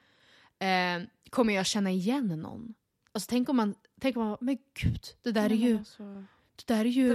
[0.59, 2.75] Eh, kommer jag känna igen någon?
[3.13, 5.79] Alltså tänk om man, tänk om man men gud, det där är ju,
[6.57, 7.09] det där är ju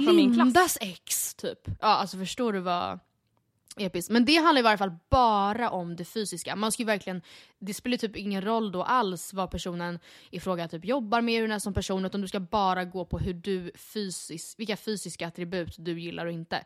[0.00, 0.12] Det.
[0.12, 1.58] Lindas ex typ.
[1.66, 3.00] Ja alltså förstår du vad...
[3.76, 4.10] Episkt.
[4.10, 6.56] Men det handlar i varje fall bara om det fysiska.
[6.56, 7.22] Man ska ju verkligen,
[7.58, 9.98] det spelar typ ingen roll då alls vad personen
[10.30, 13.04] i fråga typ jobbar med, hur den är som person, utan du ska bara gå
[13.04, 16.64] på hur du fysis, vilka fysiska attribut du gillar och inte.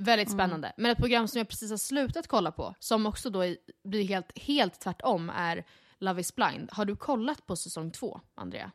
[0.00, 0.72] Väldigt spännande.
[0.76, 4.38] Men ett program som jag precis har slutat kolla på, som också då blir helt,
[4.38, 5.64] helt tvärtom, är
[5.98, 6.70] Love is blind.
[6.72, 8.70] Har du kollat på säsong två, Andrea?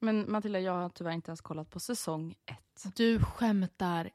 [0.00, 2.96] Men Matilda, jag har tyvärr inte ens kollat på säsong ett.
[2.96, 4.10] Du skämtar.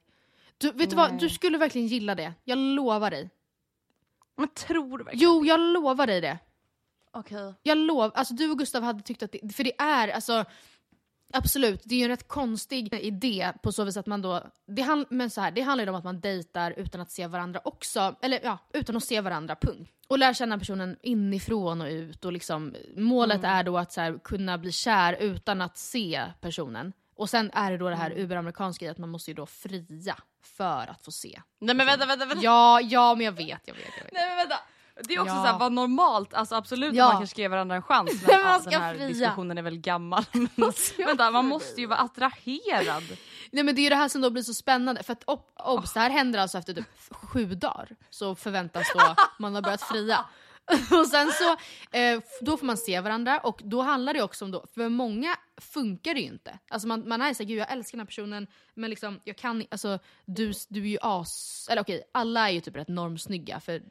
[0.58, 2.34] Du, vet du vad, du skulle verkligen gilla det.
[2.44, 3.30] Jag lovar dig.
[4.38, 5.30] Men tror du verkligen?
[5.30, 6.40] Jo, jag lovar dig det.
[7.12, 7.54] Okej.
[7.64, 10.46] Jag lovar, alltså du och Gustav hade tyckt att det, för det är alltså
[11.34, 14.82] Absolut, det är ju en rätt konstig idé på så vis att man då, det,
[14.82, 17.62] hand, men så här, det handlar ju om att man dejtar utan att se varandra
[17.64, 19.92] också, eller ja, utan att se varandra, punkt.
[20.08, 24.20] Och lär känna personen inifrån och ut och liksom, målet är då att så här,
[24.24, 26.94] kunna bli kär utan att se personen.
[27.16, 30.16] Och sen är det då det här uberamerikanska i att man måste ju då fria
[30.42, 31.42] för att få se.
[31.60, 32.44] Nej men vänta, vänta, vänta.
[32.44, 34.14] Ja, ja men jag vet, jag vet, jag vet.
[34.14, 34.60] Nej men vänta.
[35.08, 35.44] Det är också Ja.
[35.44, 37.06] såhär, vad normalt, alltså absolut Ja.
[37.06, 39.08] att man kanske ska ge varandra en chans men Men man ska den här fria.
[39.08, 40.26] diskussionen är väl gammal.
[40.34, 43.04] Men, vänta, man måste ju vara attraherad.
[43.52, 45.62] Nej men det är ju det här som då blir så spännande, för att ob-
[45.66, 47.96] obs, det här händer alltså efter typ sju dagar.
[48.10, 50.26] Så förväntas då man har börjat fria.
[51.00, 51.52] Och sen så,
[51.98, 55.36] eh, då får man se varandra och då handlar det också om då, för många
[55.62, 56.60] funkar det ju inte.
[56.70, 59.66] Alltså man, man är såhär, gud jag älskar den här personen men liksom jag kan
[59.72, 63.82] alltså du, du är ju as, eller okej alla är ju typ rätt normsnygga för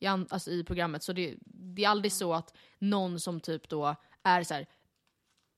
[0.00, 3.68] i, an, alltså i programmet så det, det är aldrig så att någon som typ
[3.68, 4.66] då är så här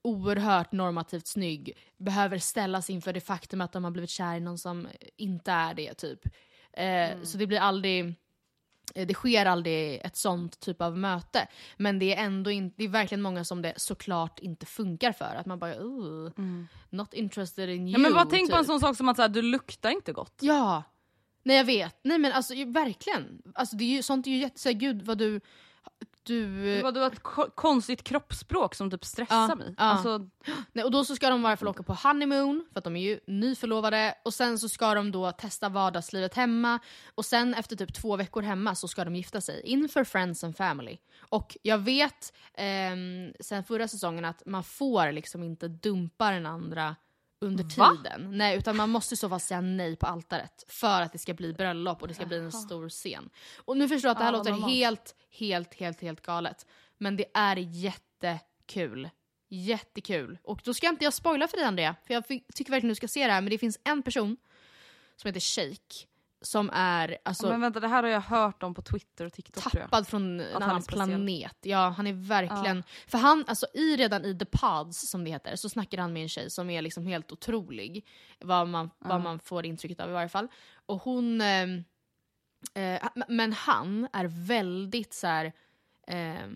[0.05, 4.59] oerhört normativt snygg behöver ställas inför det faktum att de har blivit kär i någon
[4.59, 5.95] som inte är det.
[5.95, 6.21] typ.
[6.73, 8.15] Eh, Så det blir aldrig
[8.95, 11.49] eh, det sker aldrig ett sånt typ av möte.
[11.77, 15.35] Men det är ändå inte, det är verkligen många som det såklart inte funkar för.
[15.37, 16.31] Att man bara uh,
[16.91, 17.93] not interested in you.
[17.93, 18.67] Ja, men bara tänk på en typ.
[18.67, 20.39] sån sak som att så här, du luktar inte gott.
[20.41, 20.83] Ja!
[21.43, 21.97] Nej jag vet.
[22.05, 23.43] Nej men alltså verkligen.
[23.55, 25.41] Alltså det är ju, sånt är ju jätte, så här, gud vad du...
[26.25, 26.65] Du...
[26.77, 29.75] Det var, du har ett ko- konstigt kroppsspråk som typ stressar Ja, mig.
[29.79, 29.85] ja.
[29.85, 30.29] Alltså,
[30.73, 32.97] Nej, och då så ska de i varje fall åka på honeymoon, för att de
[32.97, 34.15] är ju nyförlovade.
[34.25, 36.79] Och sen så ska de då testa vardagslivet hemma.
[37.15, 40.57] Och sen efter typ två veckor hemma så ska de gifta sig inför friends and
[40.57, 40.99] family.
[41.19, 46.97] Och jag vet ehm, sen förra säsongen att man får liksom inte dumpa den andra
[47.43, 47.97] under Va?
[47.97, 48.39] tiden.
[48.39, 51.35] Nej, utan man måste i så fall säga nej på altaret för att det ska
[51.35, 53.31] bli bröllop och det ska bli en stor scen.
[53.57, 54.73] Och nu förstår jag att det här Ja, låter normalt.
[54.73, 56.67] helt, helt, helt, helt galet.
[56.99, 59.11] Men det är jättekul.
[59.49, 60.39] Jättekul.
[60.43, 63.09] Och då ska inte jag spoila för dig Andrea, för jag tycker verkligen du ska
[63.09, 63.41] se det här.
[63.41, 64.37] Men det finns en person
[65.17, 66.07] som heter Shake
[66.43, 69.65] som är alltså, men vänta, det här har jag hört om på Twitter och TikTok
[69.73, 71.57] tappad från en annan planet.
[71.63, 72.85] Ja, han är verkligen...
[73.07, 76.23] För han, alltså i, redan i The Pods som det heter, så snackar han med
[76.23, 78.07] en tjej som är liksom helt otrolig.
[78.41, 80.49] Vad man, vad man får intrycket av i varje fall.
[80.87, 81.41] Och hon...
[81.41, 81.63] Eh,
[82.75, 85.53] eh, men han är väldigt så här.
[86.07, 86.47] Eh,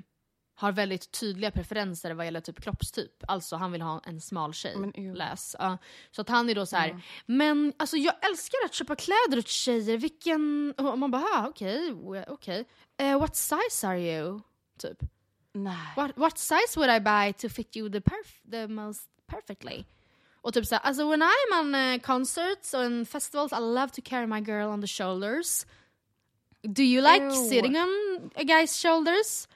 [0.57, 3.25] har väldigt tydliga preferenser vad gäller typ kroppstyp.
[3.29, 4.77] Alltså han vill ha en smal tjej.
[4.77, 5.15] Men ew.
[5.15, 5.57] läs.
[5.59, 5.79] Ja.
[6.11, 7.03] så att han är då så här.
[7.27, 10.75] men alltså jag älskar att köpa kläder åt tjejer, vilken...
[10.77, 11.95] Och man bara, okej,
[12.29, 12.65] okej.
[12.97, 14.41] Eh, what size are you?
[14.79, 14.99] Typ.
[15.53, 15.93] Nej.
[15.97, 19.85] What, what size would I buy to fit you the, perf the most perfectly?
[20.47, 24.27] Och typ såhär, alltså when I'm on uh, concerts and festivals I love to carry
[24.27, 25.67] my girl on the shoulders.
[26.63, 27.49] Do you like Ew.
[27.49, 27.91] sitting on
[28.35, 29.49] a guy's shoulders?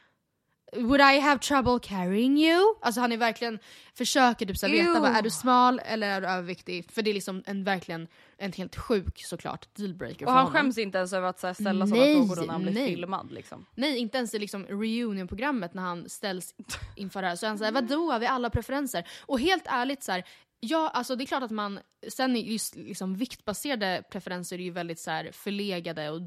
[0.72, 2.74] Would I have trouble carrying you?
[2.80, 3.58] Alltså han är verkligen,
[3.94, 6.90] försöker typ såhär veta, vad, är du smal eller är du överviktig?
[6.90, 8.08] För det är liksom en verkligen
[8.38, 10.52] en helt sjuk såklart dealbreaker Och för han honom.
[10.52, 12.72] skäms inte ens över att så här, ställa sådana Nej, frågor då när han blir
[12.72, 12.86] nej.
[12.86, 13.66] filmad liksom.
[13.74, 16.54] Nej, inte ens i liksom reunion-programmet när han ställs
[16.96, 17.36] inför det här.
[17.36, 19.08] Så han säger vadå, har vi alla preferenser?
[19.26, 20.24] Och helt ärligt så här,
[20.60, 24.70] ja alltså det är klart att man, sen är just liksom viktbaserade preferenser är ju
[24.70, 26.20] väldigt så här förlegade och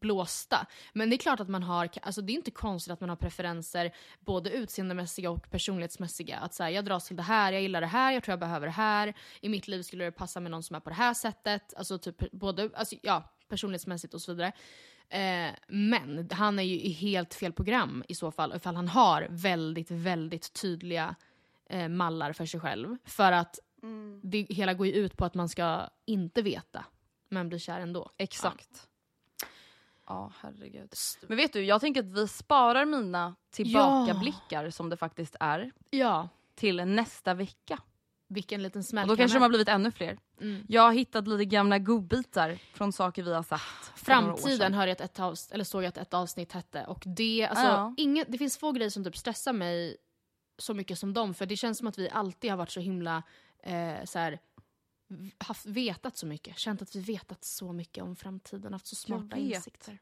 [0.00, 0.66] blåsta.
[0.92, 3.16] Men det är klart att man har, alltså det är inte konstigt att man har
[3.16, 6.38] preferenser både utseendemässiga och personlighetsmässiga.
[6.38, 8.66] Att säga jag dras till det här, jag gillar det här, jag tror jag behöver
[8.66, 9.14] det här.
[9.40, 11.74] I mitt liv skulle det passa med någon som är på det här sättet.
[11.76, 14.52] Alltså typ både, alltså ja, personlighetsmässigt och så vidare.
[15.08, 19.26] Eh, men han är ju i helt fel program i så fall, ifall han har
[19.30, 21.14] väldigt, väldigt tydliga
[21.70, 22.96] eh, mallar för sig själv.
[23.04, 23.58] För att
[24.22, 26.84] det hela går ju ut på att man ska inte veta,
[27.28, 28.10] men bli kär ändå.
[28.16, 28.68] Exakt.
[28.72, 28.80] Ja,
[30.40, 30.92] herregud.
[31.26, 36.28] Men vet du, jag tänker att vi sparar mina tillbakablickar som det faktiskt är Ja,
[36.54, 37.78] till nästa vecka.
[38.28, 39.08] vilken liten Och smäll.
[39.08, 40.18] då kanske de har blivit ännu fler.
[40.40, 40.64] Mm.
[40.68, 45.20] Jag har hittat lite gamla godbitar från saker vi har sagt Framtiden hörde jag ett
[45.20, 46.84] avsnitt, eller såg jag att ett avsnitt hette.
[46.84, 47.94] Och det, alltså, Ja.
[47.96, 49.96] inget, det finns få grejer som typ stressar mig
[50.58, 51.34] så mycket som dem.
[51.34, 53.22] För det känns som att vi alltid har varit så himla
[53.62, 54.38] eh, så här,
[55.38, 56.58] haft, vetat så mycket.
[56.58, 58.72] Känt att vi vetat så mycket om framtiden.
[58.72, 59.98] Haft så smarta insikter.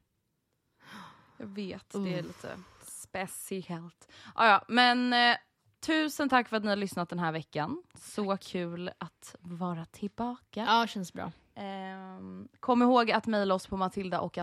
[1.36, 4.08] Jag vet, det är lite speciellt.
[4.34, 5.36] Ah, ja, men eh,
[5.80, 7.82] tusen tack för att ni har lyssnat den här veckan.
[7.94, 10.64] Så kul att vara tillbaka.
[10.68, 11.32] Ja, känns bra.
[11.54, 14.38] Ehm, kom ihåg att mejla oss på matilda och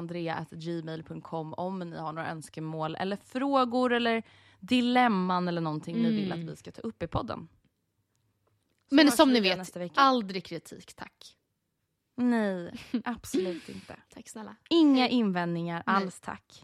[0.52, 4.24] gmail.com om ni har några önskemål eller frågor eller
[4.60, 7.48] dilemman eller någonting ni vill att vi ska ta upp i podden.
[8.96, 11.38] Men som ni vet, aldrig kritik, tack.
[12.18, 12.74] Nej,
[13.06, 13.96] absolut inte.
[14.14, 14.56] Tack snälla.
[14.70, 15.96] Inga invändningar Nej.
[15.96, 16.64] alls tack.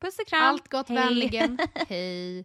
[0.00, 0.42] Puss och kram.
[0.42, 0.96] Allt gott Hej.
[0.98, 1.58] vänligen.
[1.74, 2.44] Hej.